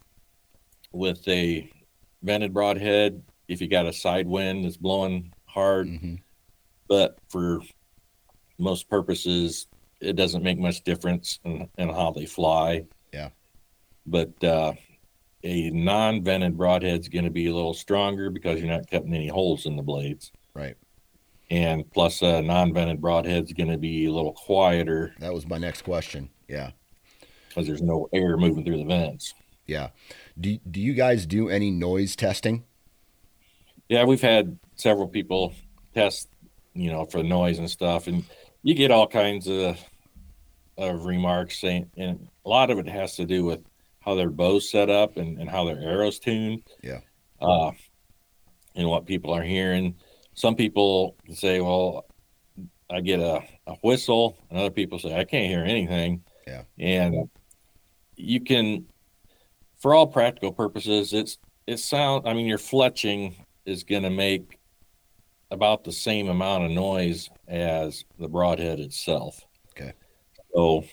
[0.92, 1.70] with a
[2.24, 6.16] vented broadhead if you got a side wind that's blowing hard hmm
[6.92, 7.62] but for
[8.60, 9.68] most purposes,
[10.02, 12.84] it doesn't make much difference in, in how they fly.
[13.14, 13.30] Yeah.
[14.06, 14.74] But uh,
[15.44, 19.28] a non-vented broadhead is going to be a little stronger because you're not cutting any
[19.28, 20.76] holes in the blades, Right.
[21.50, 25.58] and plus a non-vented broadhead is going to be a little quieter That was my
[25.58, 26.30] next question.
[26.48, 26.72] Yeah.
[27.50, 29.34] because there's no air moving through the vents.
[29.68, 29.90] Yeah.
[30.40, 32.64] Do, do you guys do any noise testing?
[33.90, 35.54] Yeah, we've had several people
[35.94, 36.30] test,
[36.74, 38.24] you know, for noise and stuff, and
[38.64, 39.78] you get all kinds of
[40.78, 43.60] of remarks saying, and a lot of it has to do with
[44.02, 46.64] how their bow's set up and, and how their arrows tuned.
[46.84, 47.00] Yeah.
[47.40, 47.72] Uh,
[48.76, 49.96] and what people are hearing.
[50.34, 52.06] Some people say, "Well,
[52.90, 56.64] I get a, a whistle," and other people say, "I can't hear anything." Yeah.
[56.80, 57.30] And
[58.16, 58.86] you can,
[59.80, 61.38] for all practical purposes, it's
[61.68, 62.28] it sound.
[62.28, 63.36] I mean, your fletching
[63.66, 64.60] is going to make
[65.52, 69.46] about the same amount of noise as the broadhead itself.
[69.72, 69.94] Okay.
[70.54, 70.86] So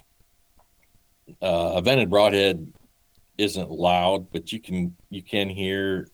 [1.40, 2.72] uh, a vented broadhead
[3.38, 6.08] isn't loud, but you can you can hear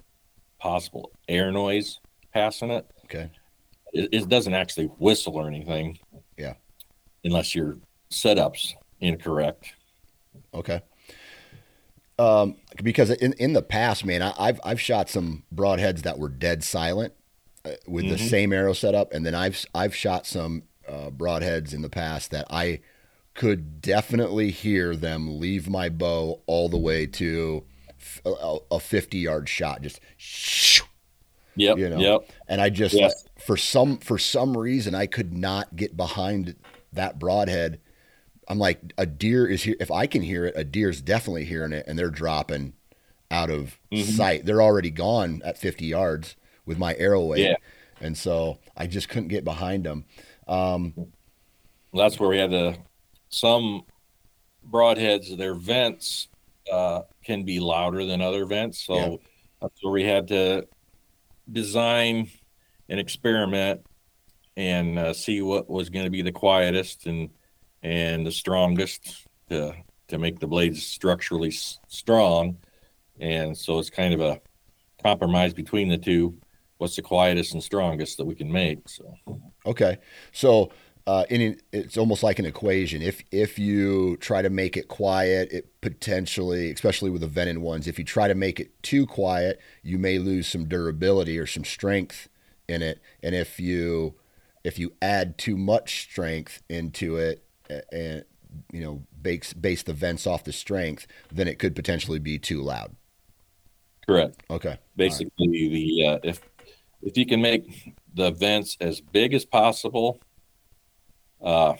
[0.60, 1.98] possible air noise
[2.32, 2.86] passing it.
[3.04, 3.30] Okay.
[3.92, 5.98] It, it doesn't actually whistle or anything.
[6.36, 6.54] Yeah.
[7.24, 7.78] Unless your
[8.10, 9.74] setup's incorrect.
[10.52, 10.82] Okay.
[12.18, 16.28] Um, because in, in the past, man, I, I've I've shot some broadheads that were
[16.28, 17.12] dead silent
[17.64, 18.28] uh, with the Mhm.
[18.30, 22.46] same arrow setup, and then I've I've shot some uh, broadheads in the past that
[22.50, 22.80] I
[23.34, 27.64] could definitely hear them leave my bow all the way to
[28.70, 30.84] a fifty yard shot, just shoo,
[31.56, 31.78] Yep.
[31.78, 31.98] You know.
[31.98, 32.30] Yep.
[32.48, 33.26] and I just Yes.
[33.38, 36.56] for some for some reason I could not get behind
[36.92, 37.80] that broadhead.
[38.46, 39.76] I'm like a deer is here.
[39.80, 42.74] If I can hear it, a deer's definitely hearing it, and they're dropping
[43.30, 44.04] out of Mhm.
[44.04, 44.44] sight.
[44.46, 47.56] They're already gone at 50 yards with my arrow weight, Yeah.
[48.00, 50.04] and so I just couldn't get behind them.
[50.46, 50.92] Um,
[51.90, 52.76] Well, that's where we had to
[53.34, 53.82] some
[54.70, 56.28] broadheads their vents
[56.72, 58.84] uh, can be louder than other vents.
[58.84, 59.16] So Yeah.
[59.60, 60.66] that's where we had to
[61.50, 62.30] design
[62.88, 63.82] and experiment
[64.56, 67.30] and uh, see what was going to be the quietest and
[67.82, 69.74] and the strongest to
[70.08, 72.56] to make the blades structurally s- strong.
[73.20, 74.40] And so it's kind of a
[75.02, 76.38] compromise between the two
[76.78, 79.14] what's the quietest and strongest that we can make so.
[79.66, 79.98] Okay,
[80.32, 80.70] so
[81.06, 83.02] uh, in it's almost like an equation.
[83.02, 87.86] If if you try to make it quiet, it potentially, especially with the vented ones,
[87.86, 91.64] if you try to make it too quiet, you may lose some durability or some
[91.64, 92.28] strength
[92.68, 93.00] in it.
[93.22, 94.14] And if you
[94.64, 97.44] if you add too much strength into it,
[97.92, 98.24] and
[98.72, 102.62] you know base base the vents off the strength, then it could potentially be too
[102.62, 102.96] loud.
[104.06, 106.40] correct Okay, basically the uh, if
[107.02, 110.18] if you can make the vents as big as possible
[111.44, 111.74] uh,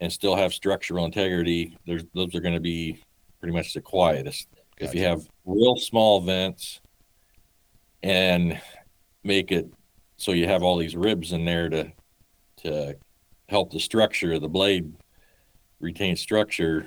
[0.00, 3.02] and still have structural integrity there's those are going to be
[3.40, 4.48] pretty much the quietest.
[4.78, 6.80] If you have real small vents
[8.02, 8.60] and
[9.24, 9.70] make it
[10.16, 11.92] so you have all these ribs in there to
[12.58, 12.96] to
[13.48, 14.92] help the structure of the blade
[15.80, 16.86] retain structure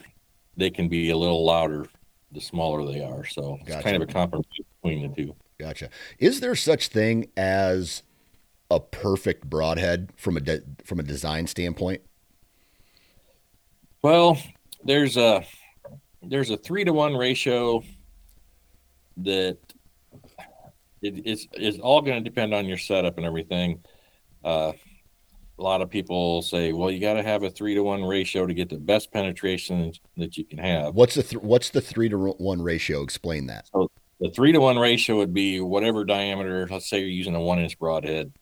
[0.57, 1.85] they can be a little louder
[2.31, 3.25] the smaller they are.
[3.25, 4.45] So it's kind of a compromise
[4.81, 5.35] between the two.
[5.59, 5.89] Gotcha.
[6.17, 8.03] Is there such thing as
[8.69, 12.01] a perfect broadhead from a de- from a design standpoint?
[14.03, 14.37] Well,
[14.83, 15.43] there's a
[16.23, 17.83] there's a three to one ratio
[19.17, 19.57] that
[21.01, 23.83] it, it's it's all going to depend on your setup and everything.
[24.43, 24.73] Uh,
[25.59, 28.47] a lot of people say, well, you got to have a three to one ratio
[28.47, 30.95] to get the best penetration that you can have.
[30.95, 33.03] What's the th- what's the three to one ratio?
[33.03, 33.67] Explain that.
[33.71, 33.87] So
[34.19, 36.67] the three to one ratio would be whatever diameter.
[36.69, 38.33] Let's say you're using a one inch broadhead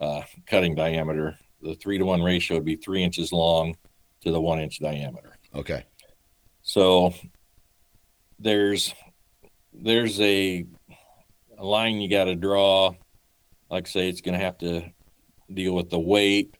[0.00, 1.38] uh, cutting diameter.
[1.62, 3.76] The three to one ratio would be three inches long
[4.22, 5.36] to the one inch diameter.
[5.54, 5.84] Okay.
[6.62, 7.14] So
[8.38, 8.94] there's
[9.72, 10.66] there's a,
[11.56, 12.92] a line you got to draw.
[13.70, 14.82] Like I say, it's going to have to
[15.52, 16.54] deal with the weight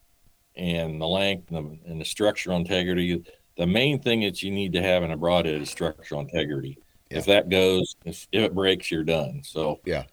[0.54, 3.24] and the length and the, and the structural integrity.
[3.56, 6.78] The main thing that you need to have in a broadhead is structural integrity.
[7.10, 7.18] Yeah.
[7.18, 9.40] If that goes, if, if it breaks, you're done.
[9.42, 10.04] So yeah,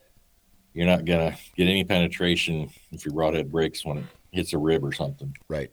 [0.73, 4.83] you're not gonna get any penetration if your broadhead breaks when it hits a rib
[4.83, 5.35] or something.
[5.47, 5.71] Right.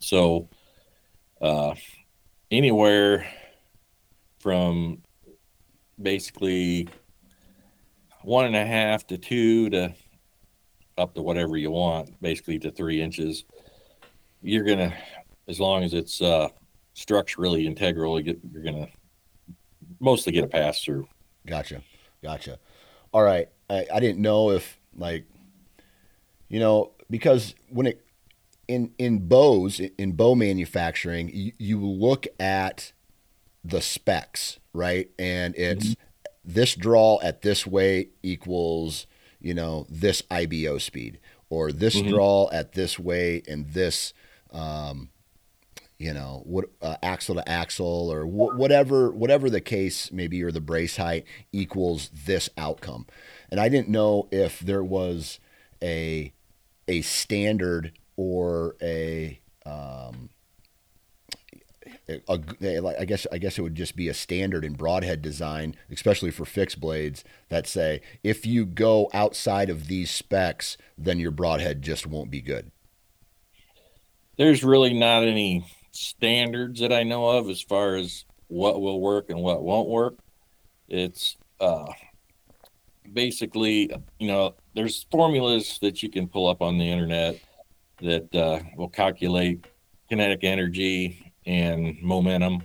[0.00, 0.48] So,
[1.40, 1.74] uh,
[2.50, 3.26] anywhere
[4.40, 5.02] from
[6.00, 6.88] basically
[8.22, 9.94] one and a half to two to
[10.98, 13.44] up to whatever you want, basically to three inches.
[14.42, 14.94] You're gonna,
[15.48, 16.48] as long as it's uh,
[16.94, 18.88] structurally integral, you're gonna
[19.98, 21.08] mostly get a pass through.
[21.46, 21.82] Gotcha,
[22.22, 22.58] gotcha.
[23.12, 25.24] All right, I, I didn't know if like,
[26.48, 28.04] you know, because when it
[28.70, 32.92] in in bows in bow manufacturing, you, you look at
[33.64, 35.10] the specs, right?
[35.18, 36.32] And it's mm-hmm.
[36.44, 39.06] this draw at this weight equals
[39.40, 41.18] you know, this IBO speed
[41.48, 42.10] or this mm-hmm.
[42.10, 44.12] draw at this weight and this,
[44.52, 45.10] um,
[45.98, 50.52] you know, what uh, axle to axle or wh- whatever, whatever the case maybe, or
[50.52, 53.06] the brace height equals this outcome.
[53.50, 55.40] And I didn't know if there was
[55.82, 56.32] a,
[56.86, 60.28] a standard or a, um,
[62.06, 65.74] a, a, I guess I guess it would just be a standard in broadhead design,
[65.90, 71.30] especially for fixed blades, that say if you go outside of these specs, then your
[71.30, 72.70] broadhead just won't be good.
[74.36, 79.30] There's really not any standards that I know of as far as what will work
[79.30, 80.18] and what won't work.
[80.88, 81.86] It's uh,
[83.10, 87.40] basically, you know, there's formulas that you can pull up on the internet
[88.00, 89.66] that uh, will calculate
[90.08, 92.62] kinetic energy and momentum.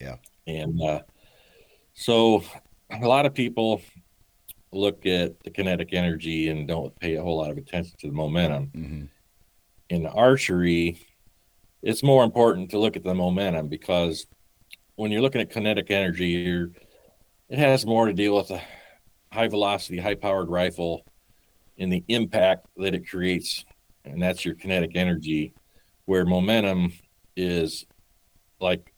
[0.00, 0.16] Yeah.
[0.46, 1.02] And uh,
[1.94, 2.44] so
[2.90, 3.80] a lot of people
[4.72, 8.12] look at the kinetic energy and don't pay a whole lot of attention to the
[8.12, 8.70] momentum.
[8.74, 9.04] Mm-hmm.
[9.90, 10.98] In archery,
[11.82, 14.26] it's more important to look at the momentum because
[14.96, 16.66] when you're looking at kinetic energy,
[17.48, 18.62] it has more to deal with a
[19.32, 21.04] high velocity, high powered rifle
[21.78, 23.64] and the impact that it creates.
[24.04, 25.54] And that's your kinetic energy,
[26.04, 26.92] where momentum
[27.36, 27.86] is
[28.60, 28.92] like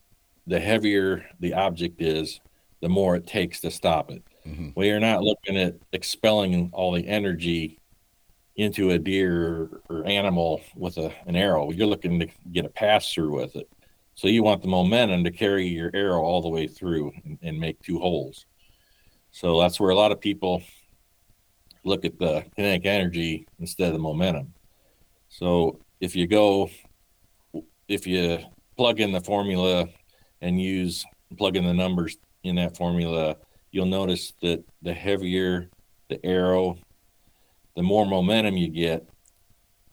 [0.46, 2.40] the heavier the object is,
[2.80, 4.22] the more it takes to stop it.
[4.46, 4.70] Mm-hmm.
[4.76, 7.78] We are not looking at expelling all the energy
[8.56, 11.70] into a deer or animal with a, an arrow.
[11.70, 13.68] You're looking to get a pass through with it.
[14.14, 17.60] So you want the momentum to carry your arrow all the way through and, and
[17.60, 18.46] make two holes.
[19.30, 20.62] So that's where a lot of people
[21.84, 24.54] look at the kinetic energy instead of the momentum.
[25.38, 26.70] So if you go,
[27.88, 28.38] if you
[28.74, 29.86] plug in the formula
[30.40, 31.04] and use
[31.36, 33.36] plug in the numbers in that formula,
[33.70, 35.68] you'll notice that the heavier
[36.08, 36.78] the arrow,
[37.74, 39.06] the more momentum you get.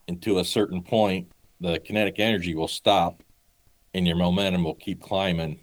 [0.08, 1.30] And to a certain point,
[1.60, 3.22] the kinetic energy will stop
[3.92, 5.60] and your momentum will keep climbing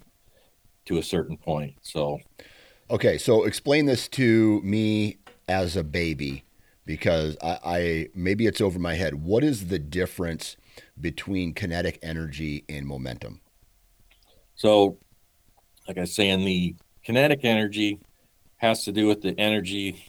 [0.84, 1.74] to a certain point.
[1.82, 2.20] So,
[2.88, 5.16] okay, so explain this to me
[5.48, 6.44] as a baby
[6.92, 9.14] because I, I maybe it's over my head.
[9.14, 10.58] What is the difference
[11.00, 13.40] between kinetic energy and momentum?
[14.56, 14.98] So,
[15.88, 17.98] like I was saying, the kinetic energy
[18.58, 20.04] has to do with the energy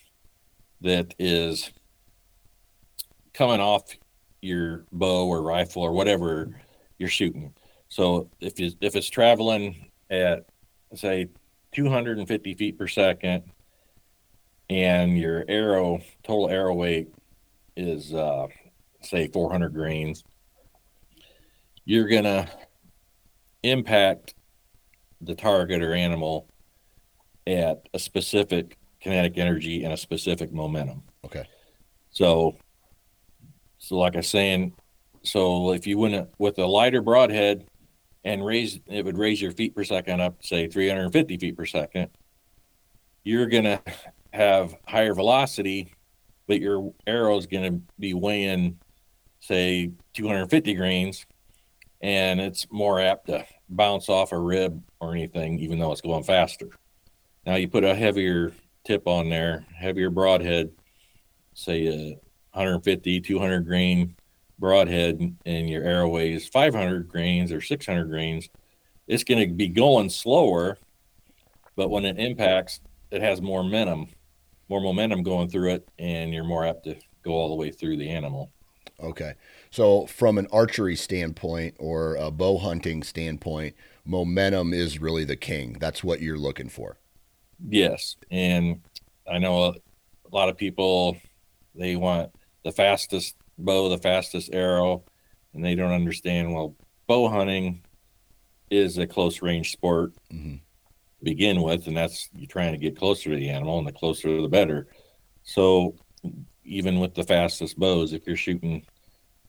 [0.81, 1.71] that is
[3.33, 3.83] coming off
[4.41, 6.59] your bow or rifle or whatever
[6.97, 7.53] you're shooting.
[7.87, 10.47] So if you, if it's traveling at
[10.95, 11.29] say
[11.71, 13.43] 250 feet per second
[14.73, 17.13] and your arrow total arrow weight
[17.75, 18.47] is uh,
[19.01, 20.23] say 400 grains
[21.85, 22.47] you're going to
[23.63, 24.35] impact
[25.21, 26.47] the target or animal
[27.47, 31.03] at a specific kinetic energy and a specific momentum.
[31.25, 31.45] Okay.
[32.11, 32.55] So,
[33.77, 34.73] so like I was saying,
[35.23, 37.65] so if you went with a lighter broadhead
[38.23, 42.09] and raise, it would raise your feet per second up, say 350 feet per second.
[43.23, 43.81] You're going to
[44.33, 45.93] have higher velocity,
[46.47, 48.79] but your arrow is going to be weighing,
[49.39, 51.25] say, 250 grains
[52.03, 56.23] and it's more apt to bounce off a rib or anything, even though it's going
[56.23, 56.67] faster.
[57.45, 58.51] Now you put a heavier
[58.83, 60.71] tip on there, heavier broadhead,
[61.53, 62.19] say a
[62.51, 64.15] 150, 200 grain
[64.59, 68.49] broadhead, and your arrow weighs 500 grains or 600 grains,
[69.07, 70.77] it's going to be going slower.
[71.77, 72.81] But when it impacts,
[73.11, 74.09] it has more momentum,
[74.73, 77.95] more momentum going through it, and you're more apt to go all the way through
[77.95, 78.51] the animal.
[78.99, 79.33] Okay.
[79.69, 85.77] So, from an archery standpoint or a bow hunting standpoint, momentum is really the king.
[85.79, 86.97] That's what you're looking for.
[87.69, 88.15] Yes.
[88.31, 88.81] And
[89.31, 91.17] I know a, a lot of people,
[91.75, 92.31] they want
[92.63, 95.03] the fastest bow, the fastest arrow,
[95.53, 97.83] and they don't understand well, bow hunting
[98.71, 100.55] is a close range sport mm-hmm.
[101.23, 104.41] Begin with, and that's you're trying to get closer to the animal, and the closer
[104.41, 104.87] the better.
[105.43, 105.95] So
[106.63, 108.85] even with the fastest bows, if you're shooting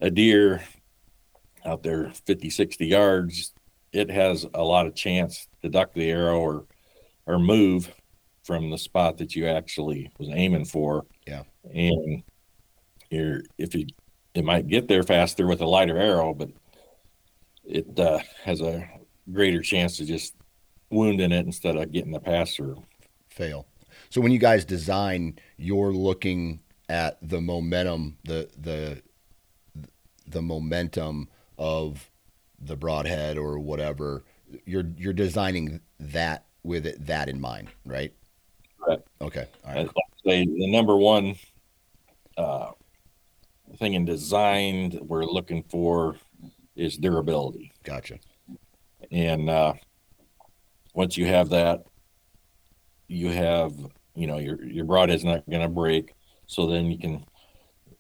[0.01, 0.62] a deer
[1.64, 3.53] out there 50, 60 yards,
[3.93, 6.66] it has a lot of chance to duck the arrow or
[7.27, 7.93] or move
[8.43, 11.07] from the spot that you actually was aiming for.
[11.27, 11.45] Yeah.
[11.72, 12.22] And
[13.11, 13.87] you're if you
[14.35, 16.51] it might get there faster with a lighter arrow, but
[17.64, 18.87] it uh, has a
[19.33, 20.35] greater chance to just
[20.95, 22.82] wounding it instead of getting the pass through.
[23.28, 23.66] Fail.
[24.11, 29.03] So when you guys design, you're looking at the momentum, the the
[30.26, 31.28] the momentum
[31.59, 32.11] of
[32.61, 34.24] the broadhead or whatever.
[34.64, 38.12] You're you're designing that with it that in mind, right?
[38.86, 39.01] Right.
[39.20, 39.47] Okay.
[39.66, 39.90] All right.
[40.24, 41.34] Say the number one
[42.36, 42.70] uh,
[43.78, 46.16] thing in design that we're looking for
[46.76, 47.72] is durability.
[47.82, 48.18] Gotcha.
[49.11, 49.74] And uh,
[50.95, 51.84] once you have that,
[53.09, 53.72] you have
[54.14, 56.14] you know your your broadhead's not going to break.
[56.47, 57.24] So then you can.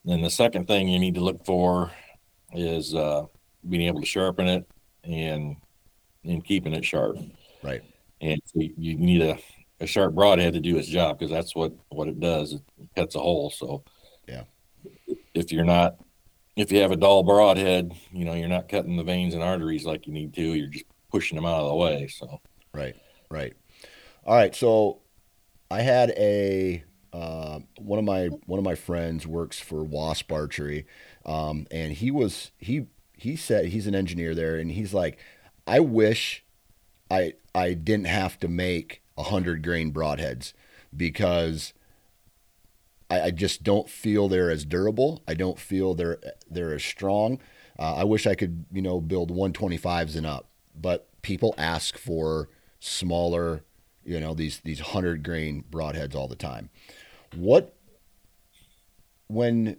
[0.06, 1.90] Then the second thing you need to look for
[2.52, 3.24] is uh,
[3.66, 4.68] being able to sharpen it
[5.02, 5.56] and
[6.24, 7.16] and keeping it sharp.
[7.62, 7.82] Right.
[8.20, 9.38] And so you need a,
[9.80, 12.52] a sharp broadhead to do its job because that's what what it does.
[12.52, 12.62] It
[12.94, 13.50] cuts a hole.
[13.50, 13.82] So
[14.28, 14.44] yeah,
[15.34, 15.96] if you're not
[16.56, 19.84] if you have a dull broadhead, you know you're not cutting the veins and arteries
[19.84, 20.42] like you need to.
[20.42, 22.08] You're just pushing them out of the way.
[22.08, 22.40] So
[22.74, 22.96] right,
[23.30, 23.54] right.
[24.26, 24.54] All right.
[24.54, 25.00] So
[25.70, 30.86] I had a uh, one of my one of my friends works for Wasp Archery,
[31.24, 35.18] um, and he was he he said he's an engineer there, and he's like,
[35.66, 36.44] I wish
[37.10, 40.54] I I didn't have to make hundred grain broadheads
[40.96, 41.72] because
[43.08, 45.22] I, I, just don't feel they're as durable.
[45.28, 46.18] I don't feel they're
[46.50, 47.38] they're as strong.
[47.78, 52.48] Uh, I wish I could you know build 125s and up, but people ask for
[52.84, 53.64] smaller,
[54.04, 56.70] you know these these hundred grain broadheads all the time.
[57.34, 57.74] What
[59.26, 59.78] when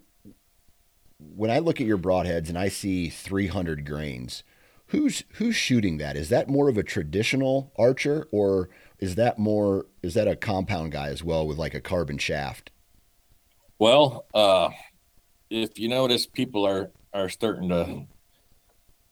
[1.19, 4.43] when I look at your broadheads and I see 300 grains,
[4.87, 6.17] who's who's shooting that?
[6.17, 10.91] Is that more of a traditional archer or is that more is that a compound
[10.91, 12.71] guy as well with like a carbon shaft?
[13.77, 14.69] Well, uh,
[15.49, 18.05] if you notice, people are are starting to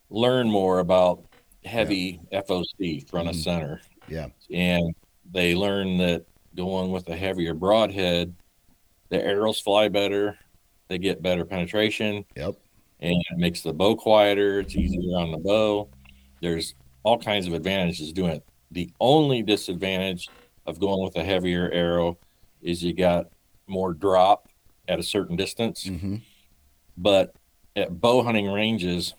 [0.09, 1.23] learn more about
[1.65, 2.41] heavy yeah.
[2.41, 3.37] FOC front mm-hmm.
[3.37, 3.81] of center.
[4.07, 4.93] Yeah, and
[5.31, 8.35] they learn that going with a heavier broadhead,
[9.09, 10.37] the arrows fly better,
[10.87, 12.25] they get better penetration.
[12.35, 12.55] Yep.
[12.99, 14.59] And it makes the bow quieter.
[14.61, 15.89] It's easier on the bow.
[16.41, 18.45] There's all kinds of advantages doing it.
[18.71, 20.29] The only disadvantage
[20.65, 22.17] of going with a heavier arrow
[22.61, 23.27] is you got
[23.67, 24.47] more drop
[24.87, 25.85] at a certain distance.
[25.85, 26.17] Mm-hmm.
[26.97, 27.35] But
[27.75, 29.15] at bow hunting ranges,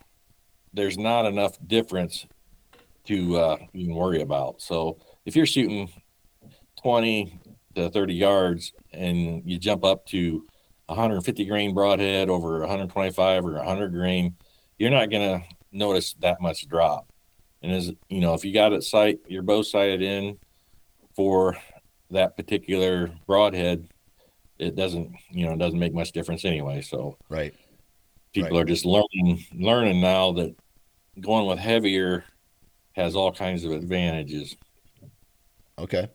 [0.72, 2.26] there's not enough difference
[3.06, 4.60] to uh, even worry about.
[4.60, 5.90] So if you're shooting
[6.82, 7.38] 20
[7.74, 10.44] to 30 yards and you jump up to
[10.86, 14.36] 150 grain broadhead over 125 or 100 grain,
[14.78, 17.08] you're not going to notice that much drop.
[17.62, 20.38] And as you know, if you got it sight, your bow sighted in
[21.16, 21.56] for
[22.10, 23.88] that particular broadhead,
[24.58, 26.82] it doesn't, you know, it doesn't make much difference anyway.
[26.82, 27.54] So right,
[28.34, 28.62] people right.
[28.62, 30.54] are just learning, learning now that
[31.20, 32.24] going with heavier
[32.94, 34.56] has all kinds of advantages.
[35.78, 36.08] Okay.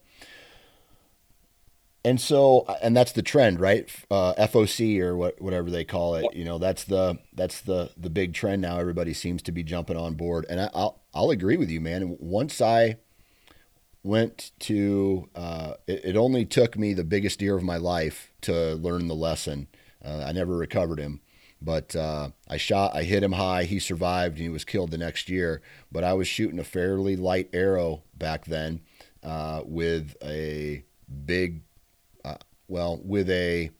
[2.05, 3.89] And so and that's the trend right?
[4.09, 8.09] Uh, foc or what, whatever they call it you know that's the that's the the
[8.09, 8.79] big trend now.
[8.79, 10.45] Everybody seems to be jumping on board.
[10.49, 12.17] And I, will i'll agree with you man.
[12.19, 12.97] Once i
[14.01, 18.75] went to uh, it, it, only took me the biggest deer of my life to
[18.75, 19.67] learn the lesson.
[20.03, 21.19] Uh, i never recovered him
[21.61, 23.63] but uh, i shot i hit him high.
[23.65, 25.61] He survived and he was killed the next year.
[25.91, 28.81] But i was shooting a fairly light arrow back then
[29.23, 30.83] uh, with a
[31.25, 31.61] big
[32.67, 33.71] well, with a,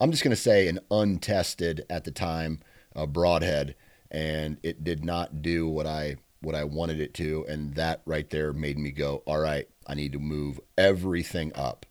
[0.00, 2.60] I'm just going to say an untested at the time
[2.96, 3.74] uh, broadhead,
[4.10, 8.30] and it did not do what I what I wanted it to, and that right
[8.30, 11.84] there made me go, all right, I need to move everything up.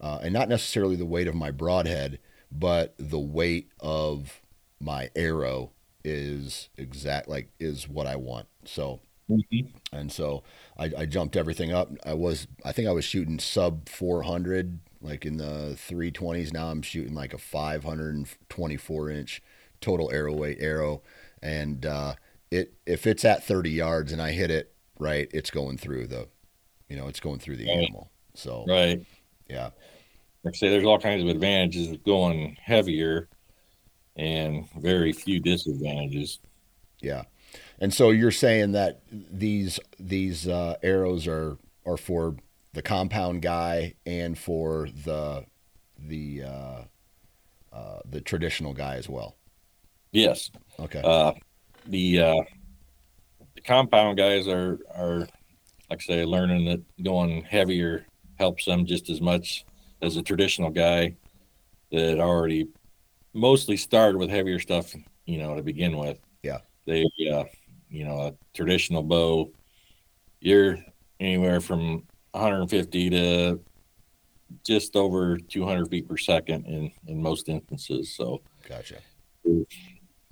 [0.00, 2.18] uh, and not necessarily the weight of my broadhead,
[2.50, 4.41] but the weight of
[4.82, 5.70] my arrow
[6.04, 8.48] is exact like is what I want.
[8.64, 9.68] So, mm-hmm.
[9.92, 10.42] and so
[10.76, 11.90] I, I, jumped everything up.
[12.04, 16.52] I was I think I was shooting sub 400 like in the 320s.
[16.52, 19.42] Now I'm shooting like a 524 inch
[19.80, 21.02] total arrow weight arrow,
[21.42, 22.14] and uh,
[22.50, 26.28] it if it's at 30 yards and I hit it right, it's going through the,
[26.88, 27.84] you know, it's going through the right.
[27.84, 28.10] animal.
[28.34, 29.04] So right,
[29.48, 29.70] yeah.
[30.44, 33.28] Like I say, there's all kinds of advantages of going heavier,
[34.16, 36.38] and very few disadvantages.
[37.00, 37.22] Yeah,
[37.78, 42.36] and so you're saying that these these uh, arrows are are for
[42.72, 45.44] the compound guy and for the
[45.98, 46.82] the uh,
[47.72, 49.36] uh, the traditional guy as well.
[50.12, 50.50] Yes.
[50.78, 51.00] Okay.
[51.02, 51.32] Uh,
[51.86, 52.42] the uh,
[53.54, 55.26] the compound guys are are
[55.90, 58.06] like I say learning that going heavier
[58.38, 59.64] helps them just as much
[60.00, 61.16] as a traditional guy
[61.90, 62.68] that already
[63.34, 64.94] mostly started with heavier stuff,
[65.26, 66.18] you know, to begin with.
[66.42, 66.58] Yeah.
[66.86, 67.44] They, uh,
[67.88, 69.52] you know, a traditional bow,
[70.40, 70.78] you're
[71.20, 73.60] anywhere from 150 to
[74.64, 78.14] just over 200 feet per second in in most instances.
[78.14, 78.96] So, gotcha.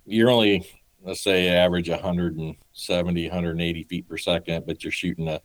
[0.04, 0.66] You're only
[1.02, 5.40] let's say average 170 180 feet per second but you're shooting a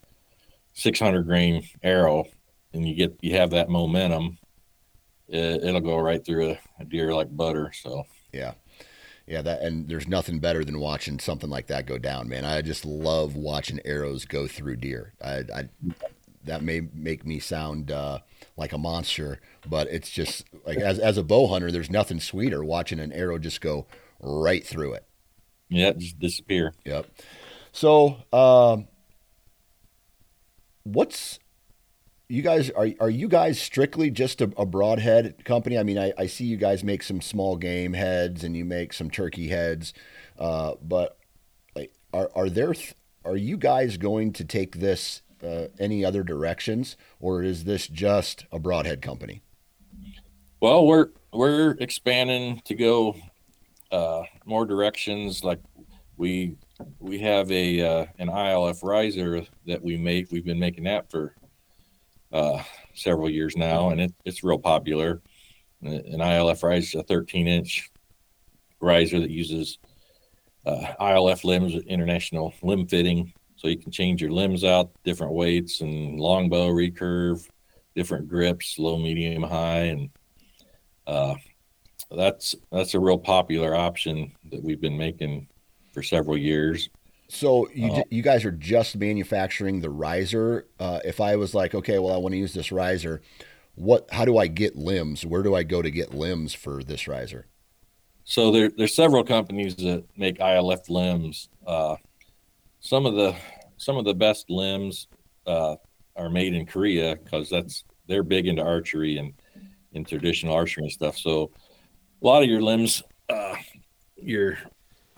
[0.74, 2.24] 600 grain arrow
[2.72, 4.38] and you get you have that momentum
[5.28, 8.04] it, will go right through a, a, deer like butter so.
[8.32, 8.54] Yeah.
[9.26, 12.44] Yeah that and there's nothing better than watching something like that go down man.
[12.44, 15.14] I just love watching arrows go through deer.
[15.24, 15.68] I, I
[16.44, 18.20] that may make me sound uh,
[18.56, 22.64] like a monster but it's just like as, as a bow hunter there's nothing sweeter
[22.64, 23.86] watching an arrow just go
[24.20, 25.04] right through it.
[25.68, 26.72] Yeah, just disappear.
[26.84, 27.06] Yep.
[27.72, 28.88] So, um,
[30.84, 31.38] what's
[32.28, 35.78] you guys are are you guys strictly just a, a broadhead company?
[35.78, 38.92] I mean, I, I see you guys make some small game heads and you make
[38.92, 39.92] some turkey heads,
[40.38, 41.18] uh, but
[42.16, 46.96] are are there th- are you guys going to take this uh, any other directions,
[47.20, 49.42] or is this just a broadhead company?
[50.60, 53.16] Well, we're we're expanding to go
[53.92, 55.44] uh, more directions.
[55.44, 55.60] Like
[56.16, 56.56] we
[56.98, 60.32] we have a uh, an ILF riser that we make.
[60.32, 61.34] We've been making that for
[62.32, 62.62] uh,
[62.94, 65.22] several years now, and it, it's real popular.
[65.82, 67.90] An ILF riser, a 13 inch
[68.80, 69.78] riser that uses
[70.64, 75.80] uh, ILF limbs, international limb fitting, so you can change your limbs out, different weights
[75.80, 77.48] and longbow recurve,
[77.94, 80.10] different grips, low, medium, high, and
[81.06, 81.34] uh,
[82.10, 85.48] that's that's a real popular option that we've been making
[85.92, 86.90] for several years.
[87.28, 90.66] So you uh, you guys are just manufacturing the riser.
[90.78, 93.20] Uh, if I was like, okay, well, I want to use this riser,
[93.74, 94.08] what?
[94.10, 95.26] How do I get limbs?
[95.26, 97.46] Where do I go to get limbs for this riser?
[98.24, 101.48] So there there's several companies that make ILF limbs.
[101.66, 101.96] Uh,
[102.80, 103.34] some of the
[103.76, 105.08] some of the best limbs
[105.46, 105.76] uh,
[106.16, 109.32] are made in Korea because that's they're big into archery and
[109.92, 111.16] in traditional archery and stuff.
[111.16, 111.50] So
[112.22, 113.56] a lot of your limbs, uh,
[114.16, 114.58] your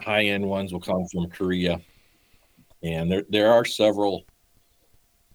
[0.00, 1.80] high end ones will come from Korea,
[2.82, 4.24] and there there are several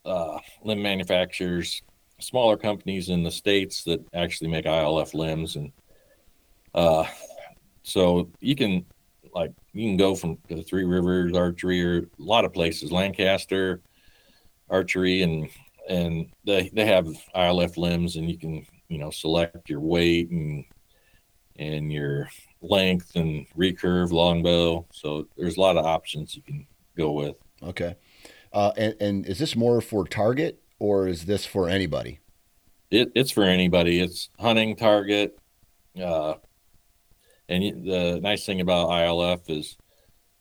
[0.05, 1.81] uh, limb manufacturers,
[2.19, 5.71] smaller companies in the states that actually make ILF limbs, and
[6.73, 7.05] uh,
[7.83, 8.85] so you can
[9.33, 13.81] like you can go from the Three Rivers Archery or a lot of places, Lancaster
[14.69, 15.49] Archery, and
[15.89, 20.65] and they they have ILF limbs, and you can you know select your weight and
[21.57, 22.29] and your
[22.61, 24.85] length and recurve longbow.
[24.91, 26.65] So there's a lot of options you can
[26.97, 27.35] go with.
[27.61, 27.95] Okay.
[28.51, 32.19] Uh, and, and is this more for target or is this for anybody?
[32.91, 33.99] It, it's for anybody.
[33.99, 35.37] It's hunting target.
[35.99, 36.35] Uh,
[37.49, 39.77] and the nice thing about ILF is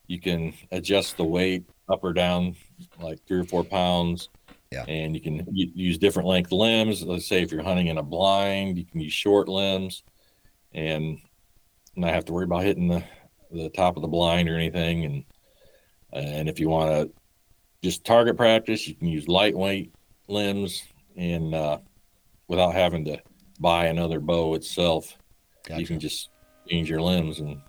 [0.07, 2.55] you can adjust the weight up or down
[3.01, 4.29] like three or four pounds.
[4.71, 4.85] Yeah.
[4.89, 7.03] And you can use different length limbs.
[7.03, 10.03] Let's say if you're hunting in a blind, you can use short limbs
[10.73, 11.19] and
[11.95, 13.05] not have to worry about hitting the,
[13.51, 15.05] the top of the blind or anything.
[15.05, 15.25] And
[16.13, 17.11] and if you want to
[17.83, 19.93] just target practice, you can use lightweight
[20.29, 20.85] limbs
[21.17, 21.79] and uh,
[22.49, 23.19] without having to
[23.61, 25.17] buy another bow itself.
[25.67, 25.81] Gotcha.
[25.81, 26.31] You can just
[26.69, 27.61] change your limbs and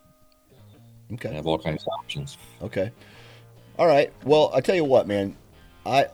[1.14, 1.34] okay.
[1.34, 2.38] have all kinds of options.
[2.62, 2.92] Okay.
[3.78, 4.12] All right.
[4.24, 5.36] Well, I tell you what, man.
[5.86, 6.08] I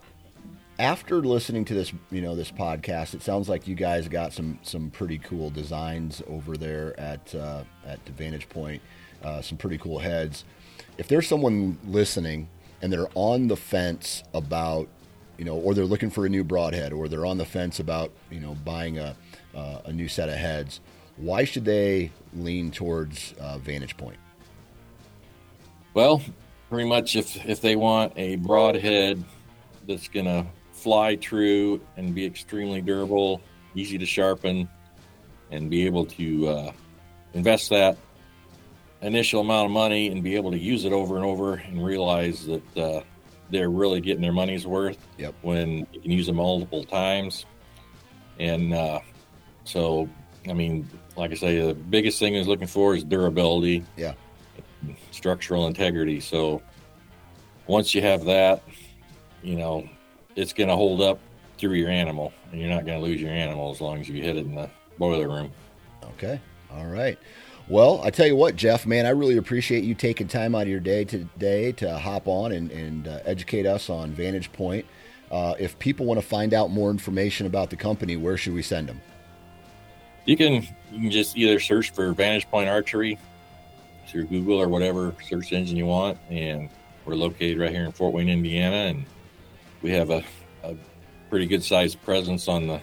[0.80, 4.58] after listening to this, you know, this podcast, it sounds like you guys got some
[4.62, 8.82] some pretty cool designs over there at uh, at the Vantage Point.
[9.22, 10.46] Uh, some pretty cool heads.
[11.00, 12.50] If there's someone listening
[12.82, 14.90] and they're on the fence about,
[15.38, 18.12] you know, or they're looking for a new broadhead, or they're on the fence about,
[18.30, 19.16] you know, buying a
[19.56, 20.82] uh, a new set of heads.
[21.16, 24.18] Why should they lean towards uh, Vantage Point?
[25.94, 26.22] Well,
[26.70, 29.24] pretty much if if they want a broadhead
[29.88, 33.42] that's going to fly true and be extremely durable,
[33.74, 34.68] easy to sharpen,
[35.50, 36.72] and be able to uh,
[37.34, 37.98] invest that
[39.02, 42.46] initial amount of money and be able to use it over and over and realize
[42.46, 43.02] that uh,
[43.50, 45.36] they're really getting their money's worth Yep.
[45.42, 47.46] when you can use them multiple times.
[48.40, 49.00] And uh,
[49.64, 50.10] so,
[50.50, 54.14] I mean, like I say, the biggest thing is looking for is durability, Yeah.
[55.12, 56.20] structural integrity.
[56.20, 56.62] So
[57.68, 58.64] once you have that,
[59.44, 59.88] you know,
[60.36, 61.20] it's going to hold up
[61.58, 64.22] through your animal, and you're not going to lose your animal as long as you
[64.22, 65.52] hit it in the boiler room.
[66.16, 66.40] Okay.
[66.72, 67.18] All right.
[67.70, 70.70] Well, I tell you what, Jeff, man, I really appreciate you taking time out of
[70.70, 74.88] your day today to hop on and, and uh, educate us on Vantage Point.
[75.30, 78.64] Uh, if people want to find out more information about the company, where should we
[78.64, 79.00] send them?
[80.26, 80.54] You can
[80.92, 83.20] you can just either search for Vantage Point Archery
[84.08, 86.70] through Google or whatever search engine you want, and
[87.06, 89.06] we're located right here in Fort Wayne, Indiana, and
[89.84, 90.24] we have a,
[90.64, 90.76] a
[91.30, 92.82] pretty good sized presence on the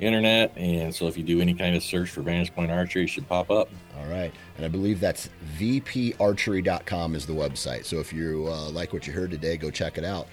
[0.00, 0.56] internet.
[0.56, 3.28] And so if you do any kind of search for Vantage Point Archery, it should
[3.28, 3.68] pop up.
[3.98, 4.32] All right.
[4.56, 5.28] And I believe that's
[5.58, 7.84] vparchery.com is the website.
[7.84, 10.28] So if you uh, like what you heard today, go check it out.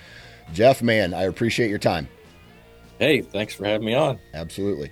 [0.53, 2.07] Jeff, man, I appreciate your time.
[2.99, 4.19] Hey, thanks for having me on.
[4.33, 4.91] Absolutely.